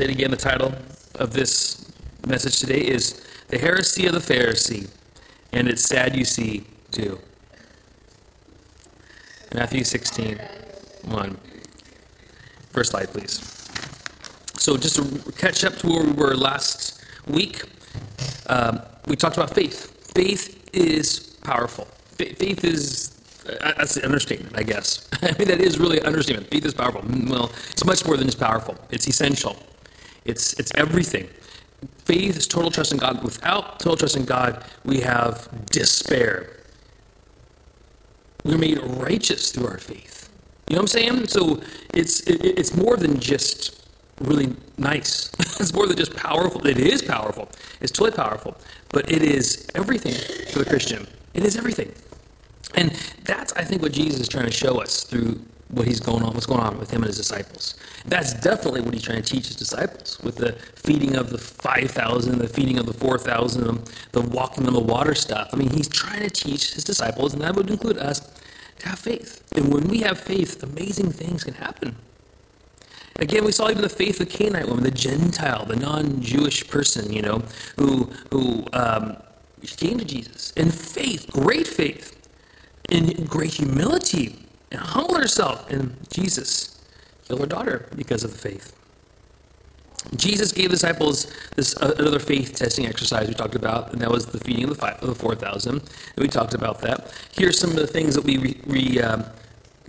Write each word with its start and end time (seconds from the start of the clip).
say 0.00 0.06
it 0.06 0.10
again. 0.12 0.30
The 0.30 0.36
title 0.38 0.72
of 1.16 1.34
this 1.34 1.92
message 2.26 2.58
today 2.58 2.80
is 2.80 3.22
The 3.48 3.58
Heresy 3.58 4.06
of 4.06 4.14
the 4.14 4.18
Pharisee. 4.18 4.88
And 5.52 5.68
it's 5.68 5.82
sad 5.82 6.16
you 6.16 6.24
see, 6.24 6.64
too. 6.90 7.20
Matthew 9.52 9.84
16, 9.84 10.38
1. 11.04 11.36
First 12.70 12.92
slide, 12.92 13.08
please. 13.08 13.40
So, 14.56 14.78
just 14.78 14.96
to 14.96 15.32
catch 15.32 15.64
up 15.64 15.74
to 15.78 15.88
where 15.88 16.04
we 16.04 16.12
were 16.12 16.34
last 16.34 17.04
week, 17.26 17.64
um, 18.46 18.80
we 19.06 19.16
talked 19.16 19.36
about 19.36 19.54
faith. 19.54 20.14
Faith 20.14 20.70
is 20.72 21.36
powerful. 21.42 21.84
Faith 22.16 22.64
is 22.64 23.20
uh, 23.48 23.72
that's 23.76 23.94
the 23.94 24.04
understatement, 24.04 24.56
I 24.56 24.62
guess. 24.62 25.08
I 25.22 25.36
mean, 25.38 25.48
that 25.48 25.60
is 25.60 25.78
really 25.78 25.98
an 25.98 26.06
understatement. 26.06 26.48
Faith 26.48 26.64
is 26.64 26.72
powerful. 26.72 27.02
Well, 27.28 27.52
it's 27.70 27.84
much 27.84 28.06
more 28.06 28.16
than 28.16 28.28
just 28.28 28.38
powerful. 28.38 28.76
It's 28.90 29.06
essential. 29.06 29.56
It's 30.24 30.54
it's 30.54 30.72
everything. 30.74 31.28
Faith 32.04 32.36
is 32.36 32.46
total 32.46 32.70
trust 32.70 32.92
in 32.92 32.98
God. 32.98 33.22
Without 33.22 33.80
total 33.80 33.96
trust 33.96 34.16
in 34.16 34.24
God, 34.24 34.64
we 34.84 35.00
have 35.00 35.48
despair. 35.66 36.50
We're 38.44 38.58
made 38.58 38.78
righteous 38.82 39.52
through 39.52 39.68
our 39.68 39.78
faith. 39.78 40.30
You 40.68 40.76
know 40.76 40.82
what 40.82 40.94
I'm 40.94 41.00
saying? 41.00 41.28
So 41.28 41.60
it's 41.94 42.20
it, 42.20 42.44
it's 42.44 42.76
more 42.76 42.96
than 42.96 43.18
just 43.20 43.86
really 44.20 44.54
nice. 44.78 45.30
it's 45.60 45.72
more 45.72 45.86
than 45.86 45.96
just 45.96 46.14
powerful. 46.16 46.66
It 46.66 46.78
is 46.78 47.02
powerful. 47.02 47.48
It's 47.80 47.92
totally 47.92 48.16
powerful. 48.16 48.56
But 48.90 49.10
it 49.10 49.22
is 49.22 49.66
everything 49.74 50.14
for 50.52 50.58
the 50.60 50.64
Christian. 50.64 51.06
It 51.34 51.44
is 51.44 51.56
everything. 51.56 51.92
And 52.74 52.90
that's, 53.24 53.52
I 53.54 53.64
think, 53.64 53.82
what 53.82 53.92
Jesus 53.92 54.20
is 54.20 54.28
trying 54.28 54.46
to 54.46 54.52
show 54.52 54.80
us 54.80 55.04
through 55.04 55.40
what 55.68 55.86
he's 55.86 56.00
going 56.00 56.22
on, 56.22 56.34
what's 56.34 56.46
going 56.46 56.60
on 56.60 56.78
with 56.78 56.90
him 56.90 57.02
and 57.02 57.06
his 57.06 57.16
disciples. 57.16 57.74
That's 58.06 58.34
definitely 58.34 58.80
what 58.80 58.94
he's 58.94 59.02
trying 59.02 59.22
to 59.22 59.28
teach 59.28 59.46
his 59.48 59.56
disciples 59.56 60.18
with 60.22 60.36
the 60.36 60.52
feeding 60.52 61.16
of 61.16 61.30
the 61.30 61.38
5,000, 61.38 62.38
the 62.38 62.48
feeding 62.48 62.78
of 62.78 62.86
the 62.86 62.94
4,000, 62.94 63.92
the 64.12 64.20
walking 64.22 64.66
on 64.66 64.72
the 64.72 64.80
water 64.80 65.14
stuff. 65.14 65.50
I 65.52 65.56
mean, 65.56 65.70
he's 65.70 65.88
trying 65.88 66.22
to 66.22 66.30
teach 66.30 66.74
his 66.74 66.84
disciples, 66.84 67.34
and 67.34 67.42
that 67.42 67.54
would 67.54 67.70
include 67.70 67.98
us, 67.98 68.20
to 68.78 68.88
have 68.88 68.98
faith. 68.98 69.42
And 69.54 69.72
when 69.72 69.88
we 69.88 70.00
have 70.00 70.18
faith, 70.18 70.62
amazing 70.62 71.12
things 71.12 71.44
can 71.44 71.54
happen. 71.54 71.96
Again, 73.16 73.44
we 73.44 73.52
saw 73.52 73.68
even 73.68 73.82
the 73.82 73.88
faith 73.90 74.18
of 74.20 74.30
the 74.30 74.34
Canaanite 74.34 74.68
woman, 74.68 74.84
the 74.84 74.90
Gentile, 74.90 75.66
the 75.66 75.76
non-Jewish 75.76 76.68
person, 76.68 77.12
you 77.12 77.20
know, 77.20 77.42
who 77.76 78.04
who 78.30 78.64
um, 78.72 79.16
came 79.76 79.98
to 79.98 80.04
Jesus 80.06 80.52
in 80.52 80.70
faith, 80.70 81.30
great 81.30 81.66
faith, 81.66 82.16
in 82.88 83.24
great 83.26 83.54
humility 83.54 84.46
and 84.72 84.80
humbled 84.80 85.18
herself. 85.20 85.70
in 85.70 85.96
Jesus 86.10 86.79
her 87.38 87.46
daughter 87.46 87.88
because 87.96 88.24
of 88.24 88.32
the 88.32 88.38
faith. 88.38 88.76
Jesus 90.16 90.50
gave 90.52 90.70
the 90.70 90.76
disciples 90.76 91.32
this 91.56 91.76
uh, 91.76 91.94
another 91.98 92.18
faith 92.18 92.56
testing 92.56 92.86
exercise 92.86 93.28
we 93.28 93.34
talked 93.34 93.54
about, 93.54 93.92
and 93.92 94.00
that 94.00 94.10
was 94.10 94.26
the 94.26 94.40
feeding 94.40 94.64
of 94.64 94.70
the, 94.70 94.76
five, 94.76 95.00
of 95.02 95.08
the 95.08 95.14
4,000. 95.14 95.74
And 95.74 95.82
we 96.16 96.26
talked 96.26 96.54
about 96.54 96.80
that. 96.80 97.12
Here's 97.32 97.58
some 97.58 97.70
of 97.70 97.76
the 97.76 97.86
things 97.86 98.14
that 98.14 98.24
we 98.24 98.60
re, 98.66 99.00
um, 99.02 99.24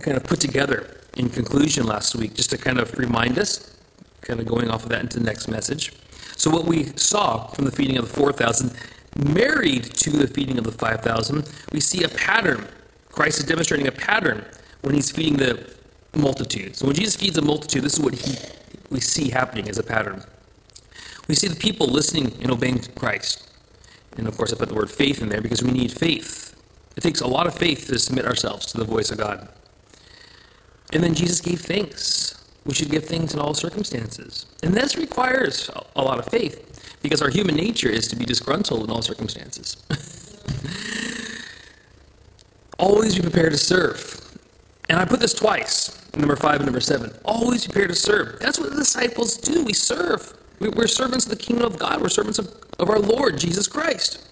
kind 0.00 0.16
of 0.16 0.24
put 0.24 0.38
together 0.40 0.98
in 1.16 1.30
conclusion 1.30 1.86
last 1.86 2.14
week, 2.14 2.34
just 2.34 2.50
to 2.50 2.58
kind 2.58 2.78
of 2.78 2.96
remind 2.98 3.38
us, 3.38 3.74
kind 4.20 4.38
of 4.38 4.46
going 4.46 4.70
off 4.70 4.82
of 4.82 4.90
that 4.90 5.00
into 5.00 5.18
the 5.18 5.24
next 5.24 5.48
message. 5.48 5.92
So, 6.36 6.50
what 6.50 6.66
we 6.66 6.84
saw 6.96 7.46
from 7.48 7.64
the 7.64 7.72
feeding 7.72 7.96
of 7.96 8.06
the 8.08 8.14
4,000, 8.14 8.70
married 9.16 9.84
to 9.84 10.10
the 10.10 10.26
feeding 10.26 10.58
of 10.58 10.64
the 10.64 10.72
5,000, 10.72 11.48
we 11.72 11.80
see 11.80 12.04
a 12.04 12.08
pattern 12.08 12.68
Christ 13.12 13.38
is 13.38 13.44
demonstrating 13.44 13.86
a 13.86 13.92
pattern 13.92 14.44
when 14.80 14.94
he's 14.94 15.10
feeding 15.10 15.36
the 15.36 15.70
multitude. 16.14 16.76
So 16.76 16.86
when 16.86 16.96
Jesus 16.96 17.16
feeds 17.16 17.38
a 17.38 17.42
multitude, 17.42 17.82
this 17.82 17.94
is 17.94 18.00
what 18.00 18.14
he, 18.14 18.36
we 18.90 19.00
see 19.00 19.30
happening 19.30 19.68
as 19.68 19.78
a 19.78 19.82
pattern. 19.82 20.24
We 21.28 21.34
see 21.34 21.48
the 21.48 21.56
people 21.56 21.86
listening 21.86 22.36
and 22.42 22.50
obeying 22.50 22.80
Christ. 22.94 23.48
And 24.16 24.26
of 24.28 24.36
course, 24.36 24.52
I 24.52 24.56
put 24.56 24.68
the 24.68 24.74
word 24.74 24.90
faith 24.90 25.22
in 25.22 25.28
there 25.28 25.40
because 25.40 25.62
we 25.62 25.70
need 25.70 25.92
faith. 25.92 26.54
It 26.96 27.00
takes 27.02 27.20
a 27.20 27.26
lot 27.26 27.46
of 27.46 27.54
faith 27.54 27.86
to 27.86 27.98
submit 27.98 28.26
ourselves 28.26 28.66
to 28.66 28.78
the 28.78 28.84
voice 28.84 29.10
of 29.10 29.18
God. 29.18 29.48
And 30.92 31.02
then 31.02 31.14
Jesus 31.14 31.40
gave 31.40 31.60
thanks. 31.60 32.34
We 32.66 32.74
should 32.74 32.90
give 32.90 33.06
thanks 33.06 33.32
in 33.34 33.40
all 33.40 33.54
circumstances. 33.54 34.46
And 34.62 34.74
this 34.74 34.96
requires 34.96 35.70
a 35.96 36.02
lot 36.02 36.18
of 36.18 36.26
faith 36.26 36.98
because 37.02 37.22
our 37.22 37.30
human 37.30 37.56
nature 37.56 37.88
is 37.88 38.06
to 38.08 38.16
be 38.16 38.24
disgruntled 38.24 38.84
in 38.84 38.90
all 38.90 39.02
circumstances. 39.02 39.82
Always 42.78 43.16
be 43.16 43.22
prepared 43.22 43.52
to 43.52 43.58
serve. 43.58 44.21
And 44.92 45.00
I 45.00 45.06
put 45.06 45.20
this 45.20 45.32
twice, 45.32 45.98
number 46.14 46.36
five 46.36 46.56
and 46.56 46.66
number 46.66 46.78
seven. 46.78 47.14
Always 47.24 47.64
prepare 47.64 47.88
to 47.88 47.94
serve. 47.94 48.38
That's 48.40 48.60
what 48.60 48.68
the 48.68 48.76
disciples 48.76 49.38
do. 49.38 49.64
We 49.64 49.72
serve. 49.72 50.36
We're 50.60 50.86
servants 50.86 51.24
of 51.24 51.30
the 51.30 51.42
kingdom 51.42 51.64
of 51.64 51.78
God. 51.78 52.02
We're 52.02 52.10
servants 52.10 52.38
of, 52.38 52.54
of 52.78 52.90
our 52.90 52.98
Lord, 52.98 53.38
Jesus 53.38 53.66
Christ. 53.66 54.22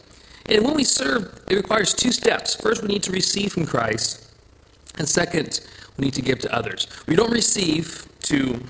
And 0.50 0.62
when 0.62 0.75
we 0.75 0.84
serve, 0.84 1.43
it 1.48 1.56
requires 1.56 1.94
two 1.94 2.12
steps. 2.12 2.56
First, 2.56 2.82
we 2.82 2.88
need 2.88 3.03
to 3.04 3.10
receive 3.10 3.54
from 3.54 3.65
Christ. 3.65 4.31
And 4.98 5.09
second, 5.09 5.66
we 5.97 6.04
need 6.04 6.15
to 6.15 6.22
give 6.22 6.41
to 6.41 6.54
others. 6.54 6.88
We 7.06 7.16
don't 7.16 7.32
receive 7.32 8.06
to, 8.25 8.62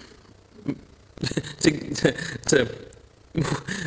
to, 1.59 1.71
to, 1.95 2.13
to, 2.47 2.69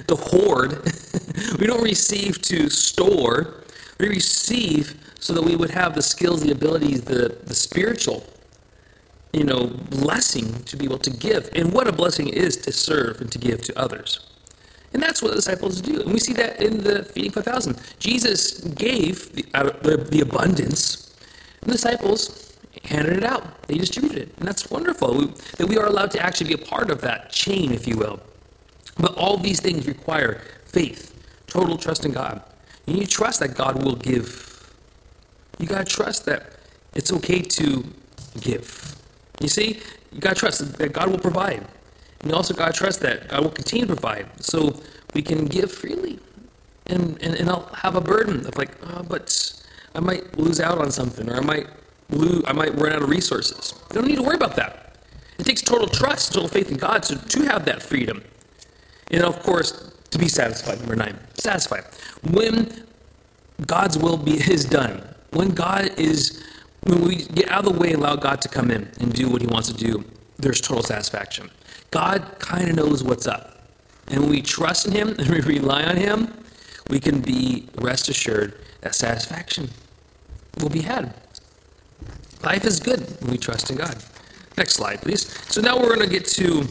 to 0.08 0.16
hoard. 0.18 0.92
we 1.58 1.68
don't 1.68 1.84
receive 1.84 2.42
to 2.42 2.70
store. 2.70 3.64
We 3.98 4.10
receive 4.10 5.03
so 5.24 5.32
that 5.32 5.42
we 5.42 5.56
would 5.56 5.70
have 5.70 5.96
the 5.96 6.02
skills, 6.02 6.42
the 6.44 6.52
abilities, 6.52 7.02
the, 7.04 7.38
the 7.46 7.54
spiritual, 7.54 8.26
you 9.32 9.46
know, 9.46 9.68
blessing 9.68 10.62
to 10.66 10.76
be 10.76 10.84
able 10.84 11.00
to 11.00 11.10
give. 11.10 11.50
And 11.56 11.72
what 11.72 11.88
a 11.88 11.94
blessing 11.94 12.28
it 12.28 12.36
is 12.36 12.58
to 12.58 12.74
serve 12.74 13.22
and 13.22 13.32
to 13.32 13.40
give 13.40 13.62
to 13.64 13.80
others. 13.80 14.20
And 14.92 15.02
that's 15.02 15.22
what 15.22 15.30
the 15.30 15.38
disciples 15.38 15.80
do. 15.80 16.02
And 16.02 16.12
we 16.12 16.20
see 16.20 16.34
that 16.34 16.62
in 16.62 16.84
the 16.84 17.06
feeding 17.06 17.32
5,000. 17.32 17.80
Jesus 18.00 18.60
gave 18.60 19.34
the, 19.34 19.44
the, 19.82 19.96
the 19.96 20.20
abundance, 20.20 21.16
and 21.62 21.70
the 21.70 21.76
disciples 21.76 22.58
handed 22.84 23.16
it 23.16 23.24
out. 23.24 23.64
They 23.68 23.78
distributed 23.78 24.18
it. 24.18 24.38
And 24.40 24.46
that's 24.46 24.70
wonderful 24.70 25.18
we, 25.18 25.26
that 25.58 25.68
we 25.68 25.78
are 25.78 25.88
allowed 25.88 26.12
to 26.12 26.20
actually 26.20 26.54
be 26.54 26.62
a 26.62 26.66
part 26.66 26.92
of 26.92 27.00
that 27.00 27.32
chain, 27.32 27.72
if 27.72 27.88
you 27.88 27.98
will. 27.98 28.20
But 28.98 29.16
all 29.16 29.38
these 29.38 29.62
things 29.62 29.88
require 29.88 30.42
faith, 30.66 31.16
total 31.48 31.78
trust 31.78 32.04
in 32.04 32.12
God. 32.12 32.44
You 32.86 32.96
need 32.96 33.06
to 33.06 33.10
trust 33.10 33.40
that 33.40 33.56
God 33.56 33.82
will 33.82 33.96
give 33.96 34.53
you 35.60 35.68
got 35.68 35.86
to 35.88 35.96
trust 35.96 36.26
that 36.26 36.54
it's 36.96 37.12
okay 37.14 37.42
to 37.42 37.84
give. 38.40 38.96
You 39.40 39.48
see, 39.48 39.82
you 40.12 40.20
got 40.20 40.36
to 40.36 40.40
trust 40.40 40.78
that 40.78 40.94
God 40.94 41.10
will 41.10 41.20
provide. 41.20 41.66
And 42.22 42.32
you 42.32 42.36
also 42.36 42.54
got 42.54 42.74
to 42.74 42.78
trust 42.78 43.02
that 43.02 43.28
God 43.28 43.44
will 43.44 43.52
continue 43.52 43.86
to 43.86 43.94
provide 43.94 44.28
so 44.44 44.80
we 45.14 45.22
can 45.22 45.46
give 45.46 45.72
freely. 45.72 46.20
And, 46.88 47.22
and, 47.22 47.36
and 47.36 47.50
I'll 47.50 47.68
have 47.74 47.96
a 47.96 48.02
burden 48.02 48.46
of 48.46 48.58
like, 48.58 48.72
oh, 48.84 49.04
but 49.04 49.62
I 49.96 50.00
might 50.00 50.38
lose 50.38 50.60
out 50.60 50.80
on 50.80 50.92
something 50.92 51.30
or 51.30 51.36
I 51.36 51.42
might 51.42 51.68
lose, 52.10 52.44
I 52.48 52.54
might 52.54 52.76
run 52.76 52.94
out 52.94 53.04
of 53.04 53.10
resources. 53.10 53.74
You 53.90 53.96
don't 53.96 54.08
need 54.08 54.18
to 54.18 54.24
worry 54.24 54.36
about 54.36 54.56
that. 54.56 54.98
It 55.40 55.46
takes 55.46 55.62
total 55.62 55.88
trust, 55.88 56.34
total 56.34 56.50
faith 56.50 56.72
in 56.72 56.78
God 56.78 57.04
to, 57.04 57.18
to 57.18 57.44
have 57.44 57.66
that 57.66 57.82
freedom. 57.82 58.24
And 59.12 59.24
of 59.24 59.42
course, 59.44 59.92
to 60.12 60.18
be 60.18 60.28
satisfied. 60.28 60.80
Number 60.80 60.96
nine, 60.96 61.18
satisfied. 61.34 61.86
When 62.32 62.86
God's 63.66 63.98
will 63.98 64.18
be 64.18 64.34
is 64.52 64.66
done, 64.66 65.13
when 65.36 65.50
God 65.50 65.98
is, 66.00 66.44
when 66.84 67.02
we 67.02 67.26
get 67.26 67.50
out 67.50 67.66
of 67.66 67.74
the 67.74 67.80
way 67.80 67.94
and 67.94 68.02
allow 68.02 68.16
God 68.16 68.42
to 68.42 68.50
come 68.50 68.72
in 68.72 68.90
and 69.00 69.14
do 69.14 69.30
what 69.30 69.42
He 69.42 69.48
wants 69.48 69.72
to 69.72 69.74
do, 69.74 70.04
there's 70.38 70.62
total 70.62 70.84
satisfaction. 70.84 71.50
God 71.92 72.36
kind 72.40 72.70
of 72.70 72.76
knows 72.76 73.04
what's 73.04 73.28
up. 73.28 73.70
And 74.08 74.22
when 74.22 74.30
we 74.30 74.42
trust 74.42 74.88
in 74.88 74.92
Him 74.92 75.10
and 75.20 75.30
we 75.30 75.42
rely 75.42 75.84
on 75.84 75.96
Him, 75.96 76.34
we 76.90 77.00
can 77.00 77.22
be 77.22 77.70
rest 77.76 78.10
assured 78.10 78.60
that 78.82 78.96
satisfaction 78.96 79.70
will 80.60 80.70
be 80.70 80.82
had. 80.82 81.14
Life 82.44 82.66
is 82.66 82.80
good 82.80 83.00
when 83.22 83.32
we 83.32 83.38
trust 83.38 83.70
in 83.70 83.78
God. 83.78 83.96
Next 84.58 84.74
slide, 84.74 85.02
please. 85.02 85.28
So 85.52 85.62
now 85.62 85.80
we're 85.80 85.96
going 85.96 86.08
to 86.08 86.14
get 86.14 86.26
to 86.26 86.68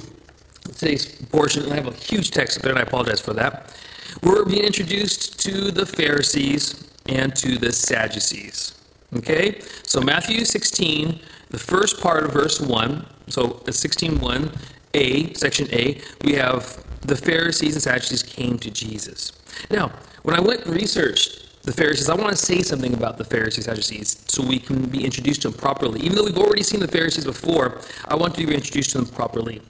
today's 0.65 1.07
portion. 1.27 1.71
I 1.73 1.77
have 1.77 1.87
a 1.87 1.95
huge 1.95 2.31
text 2.31 2.59
up 2.59 2.63
there, 2.63 2.73
and 2.73 2.79
I 2.79 2.83
apologize 2.83 3.21
for 3.21 3.33
that. 3.35 3.75
We're 4.23 4.45
being 4.45 4.65
introduced 4.65 5.41
to 5.41 5.71
the 5.71 5.87
Pharisees 5.87 6.92
and 7.07 7.35
to 7.37 7.59
the 7.59 7.73
Sadducees. 7.73 8.75
Okay? 9.17 9.61
So 9.85 10.01
Matthew 10.01 10.45
16, 10.45 11.21
the 11.51 11.59
first 11.59 12.01
part 12.01 12.25
of 12.25 12.33
verse 12.33 12.61
1, 12.61 13.07
so 13.29 13.51
16.1, 13.51 14.57
A, 14.95 15.35
section 15.35 15.69
A, 15.73 16.01
we 16.25 16.35
have 16.35 16.85
the 17.03 17.17
Pharisees 17.17 17.75
and 17.75 17.83
Sadducees 17.83 18.23
came 18.23 18.59
to 18.59 18.71
Jesus. 18.71 19.33
Now, 19.71 19.93
when 20.23 20.37
I 20.37 20.41
went 20.41 20.65
and 20.65 20.75
researched 20.75 21.63
the 21.63 21.73
Pharisees, 21.73 22.09
I 22.09 22.15
want 22.15 22.31
to 22.31 22.37
say 22.37 22.63
something 22.63 22.95
about 22.95 23.19
the 23.19 23.25
Pharisees 23.25 23.67
and 23.67 23.77
Sadducees 23.77 24.25
so 24.29 24.45
we 24.45 24.59
can 24.59 24.87
be 24.87 25.05
introduced 25.05 25.43
to 25.43 25.51
them 25.51 25.59
properly. 25.59 26.01
Even 26.01 26.17
though 26.17 26.25
we've 26.25 26.39
already 26.39 26.63
seen 26.63 26.81
the 26.81 26.89
Pharisees 26.89 27.25
before, 27.25 27.81
I 28.07 28.15
want 28.15 28.35
to 28.35 28.47
be 28.47 28.55
introduced 28.55 28.91
to 28.93 28.99
them 28.99 29.07
properly. 29.07 29.61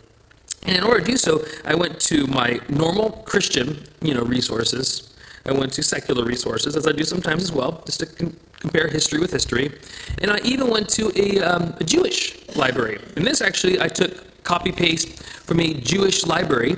And 0.65 0.77
in 0.77 0.85
order 0.85 1.01
to 1.01 1.07
do 1.07 1.17
so, 1.17 1.45
I 1.65 1.75
went 1.75 2.01
to 2.03 2.27
my 2.29 2.61
normal 2.69 3.11
Christian, 3.27 3.85
you 4.01 4.15
know, 4.15 4.23
resources, 4.23 5.12
I 5.47 5.53
went 5.53 5.73
to 5.75 5.83
secular 5.83 6.25
resources, 6.25 6.77
as 6.77 6.87
I 6.87 6.93
do 6.93 7.05
sometimes 7.05 7.43
as 7.43 7.53
well, 7.53 7.83
just 7.85 8.01
to 8.01 8.07
con- 8.07 8.37
compare 8.61 8.89
history 8.89 9.19
with 9.19 9.33
history. 9.33 9.73
And 10.21 10.31
I 10.31 10.39
even 10.45 10.69
went 10.69 10.89
to 10.91 11.13
a, 11.17 11.41
um, 11.41 11.75
a 11.81 11.85
Jewish 11.85 12.39
library. 12.57 13.01
And 13.17 13.27
this 13.27 13.41
actually, 13.41 13.81
I 13.81 13.89
took 13.89 14.43
copy 14.45 14.73
paste 14.73 15.23
from 15.23 15.61
a 15.61 15.75
Jewish 15.75 16.25
library. 16.27 16.77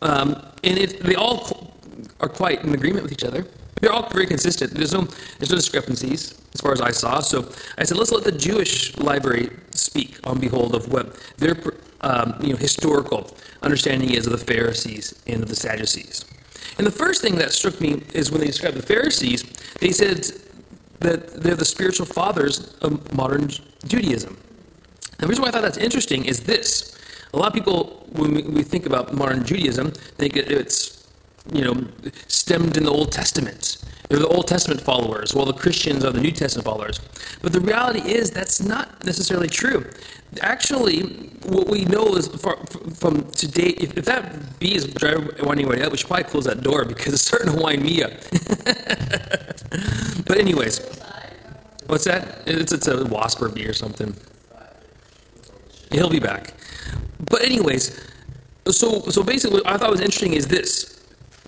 Um, 0.00 0.30
and 0.64 0.78
it, 0.78 1.02
they 1.02 1.14
all 1.14 1.76
are 2.20 2.28
quite 2.28 2.62
in 2.62 2.72
agreement 2.72 3.02
with 3.02 3.12
each 3.12 3.24
other. 3.24 3.46
They're 3.80 3.92
all 3.92 4.08
very 4.10 4.26
consistent. 4.26 4.74
There's 4.74 4.92
no, 4.92 5.02
there's 5.38 5.50
no 5.50 5.56
discrepancies 5.56 6.40
as 6.54 6.60
far 6.60 6.72
as 6.72 6.80
I 6.80 6.92
saw. 6.92 7.20
So 7.20 7.50
I 7.78 7.84
said, 7.84 7.96
let's 7.96 8.12
let 8.12 8.22
the 8.22 8.32
Jewish 8.32 8.96
library 8.96 9.50
speak 9.72 10.20
on 10.24 10.38
behold 10.38 10.74
of 10.76 10.92
what 10.92 11.16
their 11.38 11.56
um, 12.02 12.34
you 12.40 12.50
know, 12.50 12.56
historical 12.56 13.36
understanding 13.62 14.10
is 14.10 14.26
of 14.26 14.32
the 14.32 14.44
Pharisees 14.44 15.20
and 15.26 15.42
of 15.42 15.48
the 15.48 15.56
Sadducees. 15.56 16.24
And 16.78 16.86
the 16.86 16.90
first 16.90 17.22
thing 17.22 17.36
that 17.36 17.52
struck 17.52 17.80
me 17.80 18.02
is 18.14 18.30
when 18.30 18.40
they 18.40 18.46
described 18.46 18.76
the 18.76 18.82
Pharisees, 18.82 19.42
they 19.80 19.90
said 19.90 20.24
that 21.00 21.42
they're 21.42 21.56
the 21.56 21.64
spiritual 21.64 22.06
fathers 22.06 22.74
of 22.82 23.12
modern 23.14 23.48
Judaism. 23.86 24.36
The 25.18 25.26
reason 25.26 25.42
why 25.42 25.48
I 25.48 25.52
thought 25.52 25.62
that's 25.62 25.78
interesting 25.78 26.24
is 26.24 26.40
this. 26.40 26.98
A 27.32 27.36
lot 27.36 27.48
of 27.48 27.54
people, 27.54 28.06
when 28.12 28.34
we, 28.34 28.42
we 28.42 28.62
think 28.62 28.86
about 28.86 29.14
modern 29.14 29.44
Judaism, 29.44 29.92
think 30.18 30.36
it's 30.36 31.06
you 31.52 31.64
know, 31.64 31.86
stemmed 32.28 32.76
in 32.76 32.84
the 32.84 32.90
Old 32.90 33.10
Testament. 33.10 33.78
They're 34.12 34.20
the 34.20 34.28
Old 34.28 34.46
Testament 34.46 34.78
followers, 34.78 35.34
while 35.34 35.46
the 35.46 35.54
Christians 35.54 36.04
are 36.04 36.10
the 36.10 36.20
New 36.20 36.32
Testament 36.32 36.66
followers. 36.66 37.00
But 37.40 37.54
the 37.54 37.60
reality 37.60 38.12
is 38.12 38.30
that's 38.30 38.60
not 38.60 39.02
necessarily 39.06 39.48
true. 39.48 39.86
Actually, 40.42 41.00
what 41.46 41.66
we 41.66 41.86
know 41.86 42.16
is 42.16 42.28
from 42.28 43.30
today, 43.30 43.68
if, 43.68 43.96
if 43.96 44.04
that 44.04 44.58
bee 44.58 44.74
is 44.74 44.84
driving 44.84 45.30
anyway 45.48 45.80
out, 45.80 45.92
we 45.92 45.96
should 45.96 46.08
probably 46.08 46.24
close 46.24 46.44
that 46.44 46.62
door 46.62 46.84
because 46.84 47.14
it's 47.14 47.22
starting 47.22 47.54
to 47.54 47.58
wind 47.58 47.82
me 47.82 48.02
up. 48.02 48.10
but 50.26 50.36
anyways, 50.36 50.80
what's 51.86 52.04
that? 52.04 52.42
It's, 52.44 52.70
it's 52.70 52.88
a 52.88 53.06
wasp 53.06 53.40
or 53.40 53.48
bee 53.48 53.64
or 53.64 53.72
something. 53.72 54.14
He'll 55.90 56.10
be 56.10 56.20
back. 56.20 56.52
But 57.30 57.44
anyways, 57.44 57.98
so 58.66 59.00
so 59.08 59.22
basically, 59.22 59.62
what 59.62 59.68
I 59.68 59.78
thought 59.78 59.90
was 59.90 60.02
interesting 60.02 60.34
is 60.34 60.48
this 60.48 60.91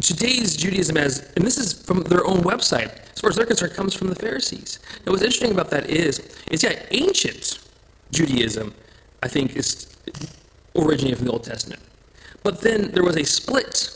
Today's 0.01 0.57
Judaism 0.57 0.97
as, 0.97 1.33
and 1.37 1.47
this 1.47 1.57
is 1.57 1.73
from 1.73 2.03
their 2.03 2.27
own 2.27 2.39
website, 2.39 2.99
as 3.13 3.21
far 3.21 3.31
as 3.31 3.37
they're 3.37 3.47
concerned, 3.47 3.75
comes 3.75 3.95
from 3.95 4.09
the 4.09 4.15
Pharisees. 4.15 4.81
Now, 5.07 5.13
what's 5.13 5.23
interesting 5.23 5.53
about 5.53 5.71
that 5.71 5.89
is, 5.89 6.37
is 6.51 6.63
yeah, 6.63 6.83
ancient 6.91 7.61
Judaism, 8.11 8.75
I 9.23 9.29
think, 9.29 9.57
is 9.57 9.95
originated 10.77 11.19
from 11.19 11.27
the 11.27 11.33
Old 11.33 11.45
Testament. 11.45 11.81
But 12.43 12.61
then 12.61 12.91
there 12.91 13.05
was 13.05 13.17
a 13.17 13.25
split. 13.25 13.91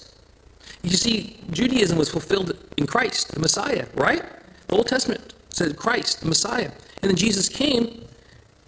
You 0.82 0.90
see, 0.90 1.40
Judaism 1.50 1.98
was 1.98 2.08
fulfilled 2.08 2.56
in 2.76 2.86
Christ, 2.86 3.32
the 3.32 3.40
Messiah, 3.40 3.86
right? 3.94 4.22
The 4.68 4.76
Old 4.76 4.86
Testament 4.86 5.34
said 5.50 5.76
Christ, 5.76 6.20
the 6.20 6.26
Messiah. 6.26 6.70
And 7.02 7.10
then 7.10 7.16
Jesus 7.16 7.48
came, 7.48 8.04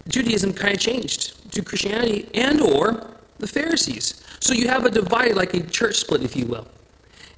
Judaism 0.07 0.53
kind 0.53 0.73
of 0.73 0.79
changed 0.79 1.51
to 1.53 1.63
Christianity 1.63 2.29
and 2.33 2.61
or 2.61 3.09
the 3.39 3.47
Pharisees. 3.47 4.23
So 4.39 4.53
you 4.53 4.67
have 4.67 4.85
a 4.85 4.91
divide, 4.91 5.35
like 5.35 5.53
a 5.53 5.61
church 5.61 5.95
split, 5.97 6.23
if 6.23 6.35
you 6.35 6.45
will. 6.45 6.67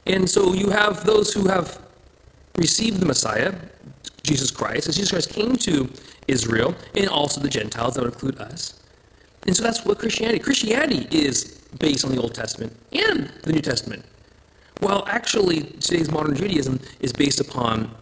And 0.05 0.29
so 0.29 0.53
you 0.53 0.69
have 0.69 1.05
those 1.05 1.33
who 1.33 1.47
have 1.47 1.79
received 2.57 2.99
the 2.99 3.05
Messiah, 3.05 3.55
Jesus 4.23 4.51
Christ, 4.51 4.87
as 4.87 4.95
Jesus 4.95 5.11
Christ 5.11 5.29
came 5.29 5.55
to 5.57 5.89
Israel, 6.27 6.75
and 6.95 7.07
also 7.09 7.41
the 7.41 7.49
Gentiles, 7.49 7.95
that 7.95 8.03
would 8.03 8.13
include 8.13 8.39
us. 8.39 8.79
And 9.45 9.55
so 9.55 9.63
that's 9.63 9.85
what 9.85 9.99
Christianity. 9.99 10.39
Christianity 10.39 11.07
is 11.11 11.59
based 11.79 12.05
on 12.05 12.11
the 12.11 12.21
Old 12.21 12.33
Testament 12.33 12.75
and 12.91 13.29
the 13.43 13.51
New 13.51 13.61
Testament. 13.61 14.05
While 14.79 15.05
actually 15.07 15.61
today's 15.61 16.11
modern 16.11 16.35
Judaism 16.35 16.79
is 16.99 17.13
based 17.13 17.39
upon 17.39 17.93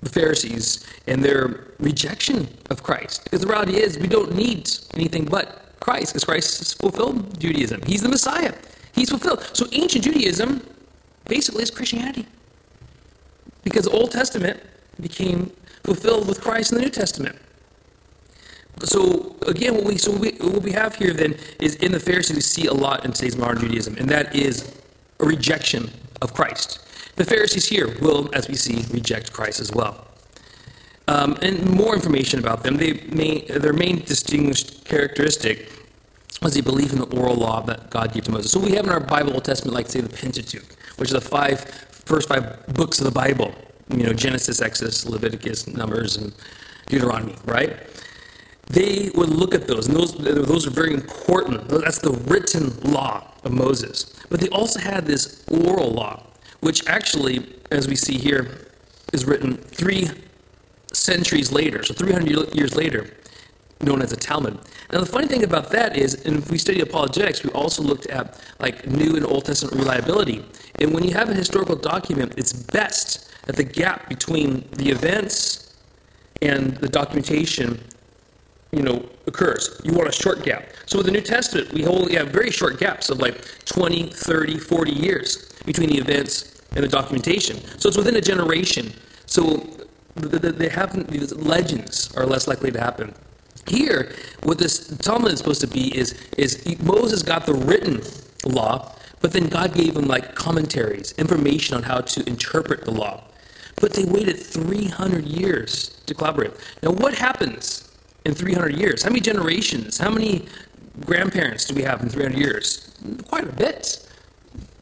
the 0.00 0.10
Pharisees 0.10 0.86
and 1.06 1.24
their 1.24 1.66
rejection 1.78 2.48
of 2.70 2.82
Christ. 2.82 3.24
Because 3.24 3.40
the 3.40 3.46
reality 3.46 3.76
is 3.76 3.98
we 3.98 4.08
don't 4.08 4.34
need 4.34 4.68
anything 4.94 5.24
but 5.24 5.74
Christ, 5.80 6.12
because 6.12 6.24
Christ 6.24 6.58
has 6.58 6.72
fulfilled 6.72 7.38
Judaism. 7.38 7.82
He's 7.86 8.02
the 8.02 8.08
Messiah. 8.08 8.54
He's 8.94 9.10
fulfilled. 9.10 9.42
So 9.52 9.66
ancient 9.72 10.04
Judaism 10.04 10.62
basically 11.26 11.62
is 11.62 11.70
Christianity. 11.70 12.26
Because 13.64 13.84
the 13.84 13.90
Old 13.90 14.10
Testament 14.10 14.60
became 15.00 15.52
fulfilled 15.84 16.28
with 16.28 16.40
Christ 16.40 16.72
in 16.72 16.78
the 16.78 16.84
New 16.84 16.90
Testament. 16.90 17.36
So 18.80 19.36
again, 19.46 19.74
what 19.74 19.84
we 19.84 19.98
so 19.98 20.10
we, 20.10 20.32
what 20.32 20.62
we 20.62 20.72
have 20.72 20.96
here 20.96 21.12
then 21.12 21.36
is 21.60 21.76
in 21.76 21.92
the 21.92 22.00
Pharisees 22.00 22.36
we 22.36 22.42
see 22.42 22.66
a 22.66 22.72
lot 22.72 23.04
in 23.04 23.12
today's 23.12 23.36
modern 23.36 23.60
Judaism, 23.60 23.96
and 23.96 24.08
that 24.08 24.34
is 24.34 24.74
a 25.20 25.26
rejection 25.26 25.90
of 26.20 26.34
Christ. 26.34 26.80
The 27.16 27.24
Pharisees 27.24 27.66
here 27.66 27.96
will, 28.00 28.30
as 28.34 28.48
we 28.48 28.54
see, 28.54 28.84
reject 28.92 29.32
Christ 29.32 29.60
as 29.60 29.70
well. 29.72 30.06
Um, 31.08 31.36
and 31.42 31.68
more 31.68 31.94
information 31.94 32.38
about 32.38 32.62
them. 32.62 32.76
They 32.76 32.94
may, 33.12 33.42
their 33.42 33.72
main 33.72 34.00
distinguished 34.00 34.84
characteristic 34.84 35.70
was 36.40 36.54
the 36.54 36.62
belief 36.62 36.92
in 36.92 36.98
the 36.98 37.16
oral 37.16 37.34
law 37.34 37.60
that 37.62 37.90
God 37.90 38.14
gave 38.14 38.24
to 38.24 38.30
Moses. 38.30 38.50
So 38.50 38.58
we 38.58 38.72
have 38.72 38.86
in 38.86 38.90
our 38.90 39.00
Bible 39.00 39.34
Old 39.34 39.44
Testament, 39.44 39.74
like 39.74 39.88
say 39.88 40.00
the 40.00 40.08
Pentateuch, 40.08 40.64
which 40.96 41.10
are 41.10 41.14
the 41.14 41.20
five 41.20 41.64
first 42.04 42.28
five 42.28 42.66
books 42.74 42.98
of 42.98 43.04
the 43.04 43.12
Bible. 43.12 43.54
You 43.88 44.04
know, 44.04 44.12
Genesis, 44.12 44.60
Exodus, 44.60 45.04
Leviticus, 45.06 45.66
Numbers, 45.66 46.16
and 46.16 46.32
Deuteronomy, 46.86 47.36
right? 47.44 47.76
They 48.68 49.10
would 49.14 49.28
look 49.28 49.54
at 49.54 49.66
those, 49.66 49.88
and 49.88 49.96
those, 49.96 50.16
those 50.16 50.66
are 50.66 50.70
very 50.70 50.94
important. 50.94 51.68
That's 51.68 51.98
the 51.98 52.12
written 52.12 52.78
law 52.80 53.26
of 53.44 53.52
Moses. 53.52 54.14
But 54.30 54.40
they 54.40 54.48
also 54.48 54.80
had 54.80 55.04
this 55.04 55.44
oral 55.48 55.90
law, 55.90 56.22
which 56.60 56.86
actually, 56.86 57.54
as 57.70 57.86
we 57.86 57.96
see 57.96 58.16
here, 58.16 58.68
is 59.12 59.26
written 59.26 59.56
three 59.56 60.08
centuries 60.92 61.52
later, 61.52 61.82
so 61.82 61.92
300 61.92 62.54
years 62.54 62.74
later 62.74 63.10
known 63.82 64.02
as 64.02 64.12
a 64.12 64.16
Talmud. 64.16 64.58
Now, 64.92 65.00
the 65.00 65.06
funny 65.06 65.26
thing 65.26 65.44
about 65.44 65.70
that 65.70 65.96
is, 65.96 66.26
and 66.26 66.38
if 66.38 66.50
we 66.50 66.58
study 66.58 66.80
apologetics, 66.80 67.42
we 67.42 67.50
also 67.50 67.82
looked 67.82 68.06
at 68.06 68.38
like 68.60 68.86
New 68.86 69.16
and 69.16 69.26
Old 69.26 69.44
Testament 69.44 69.76
reliability. 69.76 70.44
And 70.76 70.92
when 70.92 71.04
you 71.04 71.12
have 71.14 71.28
a 71.28 71.34
historical 71.34 71.76
document, 71.76 72.34
it's 72.36 72.52
best 72.52 73.30
that 73.46 73.56
the 73.56 73.64
gap 73.64 74.08
between 74.08 74.68
the 74.72 74.90
events 74.90 75.74
and 76.40 76.76
the 76.76 76.88
documentation 76.88 77.80
you 78.72 78.82
know, 78.82 79.06
occurs. 79.26 79.80
You 79.84 79.92
want 79.92 80.08
a 80.08 80.12
short 80.12 80.42
gap. 80.42 80.64
So 80.86 80.98
with 80.98 81.06
the 81.06 81.12
New 81.12 81.20
Testament, 81.20 81.72
we 81.72 81.86
only 81.86 82.14
have 82.14 82.28
very 82.28 82.50
short 82.50 82.80
gaps 82.80 83.10
of 83.10 83.18
like 83.18 83.44
20, 83.66 84.08
30, 84.08 84.58
40 84.58 84.90
years 84.92 85.52
between 85.64 85.90
the 85.90 85.98
events 85.98 86.62
and 86.74 86.82
the 86.82 86.88
documentation. 86.88 87.56
So 87.78 87.88
it's 87.88 87.98
within 87.98 88.16
a 88.16 88.20
generation. 88.20 88.92
So 89.26 89.66
they 90.16 90.68
have 90.68 90.94
legends 91.32 92.14
are 92.16 92.26
less 92.26 92.48
likely 92.48 92.70
to 92.72 92.80
happen. 92.80 93.14
Here, 93.66 94.12
what 94.42 94.58
this 94.58 94.96
Talmud 94.98 95.32
is 95.32 95.38
supposed 95.38 95.60
to 95.60 95.66
be 95.66 95.96
is, 95.96 96.12
is 96.36 96.64
Moses 96.82 97.22
got 97.22 97.46
the 97.46 97.54
written 97.54 98.02
law, 98.44 98.92
but 99.20 99.32
then 99.32 99.48
God 99.48 99.74
gave 99.74 99.96
him 99.96 100.06
like 100.06 100.34
commentaries, 100.34 101.12
information 101.12 101.76
on 101.76 101.84
how 101.84 102.00
to 102.00 102.28
interpret 102.28 102.84
the 102.84 102.90
law. 102.90 103.22
But 103.80 103.94
they 103.94 104.04
waited 104.04 104.36
300 104.38 105.24
years 105.24 106.00
to 106.06 106.14
collaborate. 106.14 106.52
Now, 106.82 106.90
what 106.90 107.14
happens 107.14 107.88
in 108.24 108.34
300 108.34 108.76
years? 108.76 109.02
How 109.02 109.10
many 109.10 109.20
generations? 109.20 109.98
How 109.98 110.10
many 110.10 110.46
grandparents 111.00 111.64
do 111.66 111.74
we 111.74 111.82
have 111.82 112.02
in 112.02 112.08
300 112.08 112.38
years? 112.38 112.94
Quite 113.28 113.44
a 113.44 113.52
bit. 113.52 114.06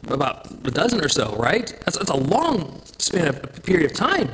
About 0.09 0.51
a 0.51 0.71
dozen 0.71 1.05
or 1.05 1.09
so, 1.09 1.37
right? 1.37 1.69
That's, 1.85 1.99
that's 1.99 2.11
a 2.11 2.17
long 2.17 2.81
span 2.99 3.29
of 3.29 3.63
period 3.63 3.91
of 3.91 3.97
time. 3.97 4.31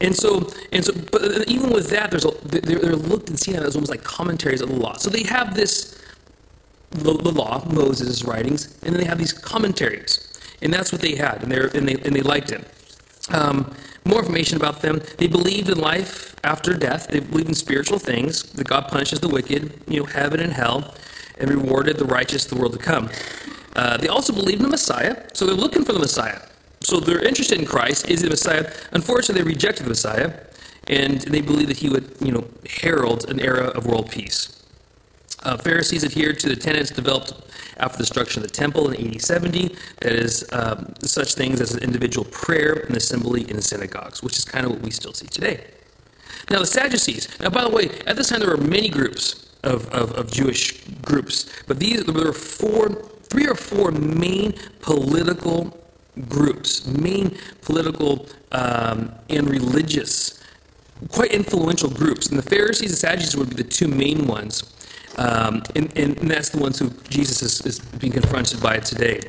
And 0.00 0.16
so, 0.16 0.50
and 0.72 0.84
so, 0.84 0.92
but 1.12 1.46
even 1.48 1.70
with 1.70 1.90
that, 1.90 2.10
there's 2.10 2.24
a, 2.24 2.30
they're, 2.44 2.78
they're 2.78 2.96
looked 2.96 3.28
and 3.28 3.38
seen 3.38 3.56
as 3.56 3.74
almost 3.74 3.90
like 3.90 4.02
commentaries 4.02 4.62
of 4.62 4.70
the 4.70 4.76
law. 4.76 4.96
So 4.96 5.10
they 5.10 5.24
have 5.24 5.54
this, 5.54 6.00
the, 6.90 7.12
the 7.12 7.30
law, 7.30 7.64
Moses' 7.66 8.24
writings, 8.24 8.78
and 8.82 8.94
then 8.94 9.00
they 9.02 9.08
have 9.08 9.18
these 9.18 9.32
commentaries, 9.32 10.40
and 10.62 10.72
that's 10.72 10.90
what 10.90 11.02
they 11.02 11.16
had, 11.16 11.42
and, 11.42 11.52
and 11.52 11.86
they 11.88 11.94
and 11.94 12.16
they 12.16 12.22
liked 12.22 12.50
it. 12.50 12.66
Um, 13.30 13.74
more 14.04 14.20
information 14.20 14.56
about 14.56 14.80
them. 14.80 15.02
They 15.18 15.26
believed 15.26 15.68
in 15.68 15.78
life 15.78 16.34
after 16.42 16.74
death. 16.74 17.08
They 17.08 17.20
believed 17.20 17.48
in 17.48 17.54
spiritual 17.54 17.98
things. 17.98 18.44
That 18.52 18.66
God 18.66 18.88
punishes 18.88 19.20
the 19.20 19.28
wicked, 19.28 19.82
you 19.86 20.00
know, 20.00 20.06
heaven 20.06 20.40
and 20.40 20.52
hell, 20.52 20.94
and 21.38 21.50
rewarded 21.50 21.98
the 21.98 22.06
righteous 22.06 22.46
the 22.46 22.56
world 22.56 22.72
to 22.72 22.78
come. 22.78 23.10
Uh, 23.76 23.98
they 23.98 24.08
also 24.08 24.32
believed 24.32 24.58
in 24.60 24.64
the 24.64 24.70
Messiah, 24.70 25.26
so 25.34 25.46
they're 25.46 25.54
looking 25.54 25.84
for 25.84 25.92
the 25.92 25.98
Messiah. 25.98 26.40
So 26.90 26.98
they're 26.98 27.24
interested 27.24 27.56
in 27.56 27.66
Christ, 27.66 28.10
is 28.10 28.22
the 28.22 28.28
Messiah. 28.28 28.68
Unfortunately, 28.90 29.44
they 29.44 29.48
rejected 29.48 29.84
the 29.84 29.90
Messiah, 29.90 30.32
and 30.88 31.20
they 31.20 31.40
believed 31.40 31.70
that 31.70 31.76
he 31.76 31.88
would, 31.88 32.16
you 32.20 32.32
know, 32.32 32.48
herald 32.68 33.30
an 33.30 33.38
era 33.38 33.66
of 33.66 33.86
world 33.86 34.10
peace. 34.10 34.60
Uh, 35.44 35.56
Pharisees 35.56 36.02
adhered 36.02 36.40
to 36.40 36.48
the 36.48 36.56
tenets 36.56 36.90
developed 36.90 37.32
after 37.76 37.98
the 37.98 38.02
destruction 38.02 38.42
of 38.42 38.48
the 38.48 38.52
temple 38.52 38.90
in 38.90 39.14
AD 39.14 39.22
70, 39.22 39.76
that 40.00 40.12
is, 40.12 40.44
um, 40.52 40.92
such 41.00 41.34
things 41.34 41.60
as 41.60 41.76
individual 41.76 42.26
prayer 42.32 42.72
and 42.72 42.96
assembly 42.96 43.48
in 43.48 43.54
the 43.54 43.62
synagogues, 43.62 44.20
which 44.20 44.36
is 44.36 44.44
kind 44.44 44.66
of 44.66 44.72
what 44.72 44.80
we 44.80 44.90
still 44.90 45.14
see 45.14 45.28
today. 45.28 45.64
Now, 46.50 46.58
the 46.58 46.66
Sadducees. 46.66 47.28
Now, 47.38 47.50
by 47.50 47.62
the 47.62 47.70
way, 47.70 48.00
at 48.08 48.16
this 48.16 48.30
time 48.30 48.40
there 48.40 48.50
were 48.50 48.56
many 48.56 48.88
groups 48.88 49.48
of, 49.62 49.88
of, 49.90 50.10
of 50.14 50.32
Jewish 50.32 50.84
groups, 51.02 51.48
but 51.68 51.78
these 51.78 52.04
there 52.04 52.14
were 52.14 52.32
four, 52.32 52.88
three 53.22 53.46
or 53.46 53.54
four 53.54 53.92
main 53.92 54.54
political 54.80 55.79
groups, 56.28 56.86
main 56.86 57.36
political 57.62 58.26
um, 58.52 59.12
and 59.28 59.48
religious 59.48 60.40
quite 61.08 61.32
influential 61.32 61.88
groups. 61.88 62.28
And 62.28 62.38
the 62.38 62.42
Pharisees 62.42 62.90
and 62.90 62.98
Sadducees 62.98 63.36
would 63.36 63.50
be 63.50 63.56
the 63.56 63.68
two 63.68 63.88
main 63.88 64.26
ones. 64.26 64.74
Um, 65.16 65.62
and, 65.74 65.96
and, 65.96 66.30
that's 66.30 66.50
the 66.50 66.58
ones 66.58 66.78
who 66.78 66.90
Jesus 67.08 67.42
is, 67.42 67.60
is 67.66 67.78
being 67.80 68.12
confronted 68.12 68.62
by 68.62 68.78
today. 68.78 69.20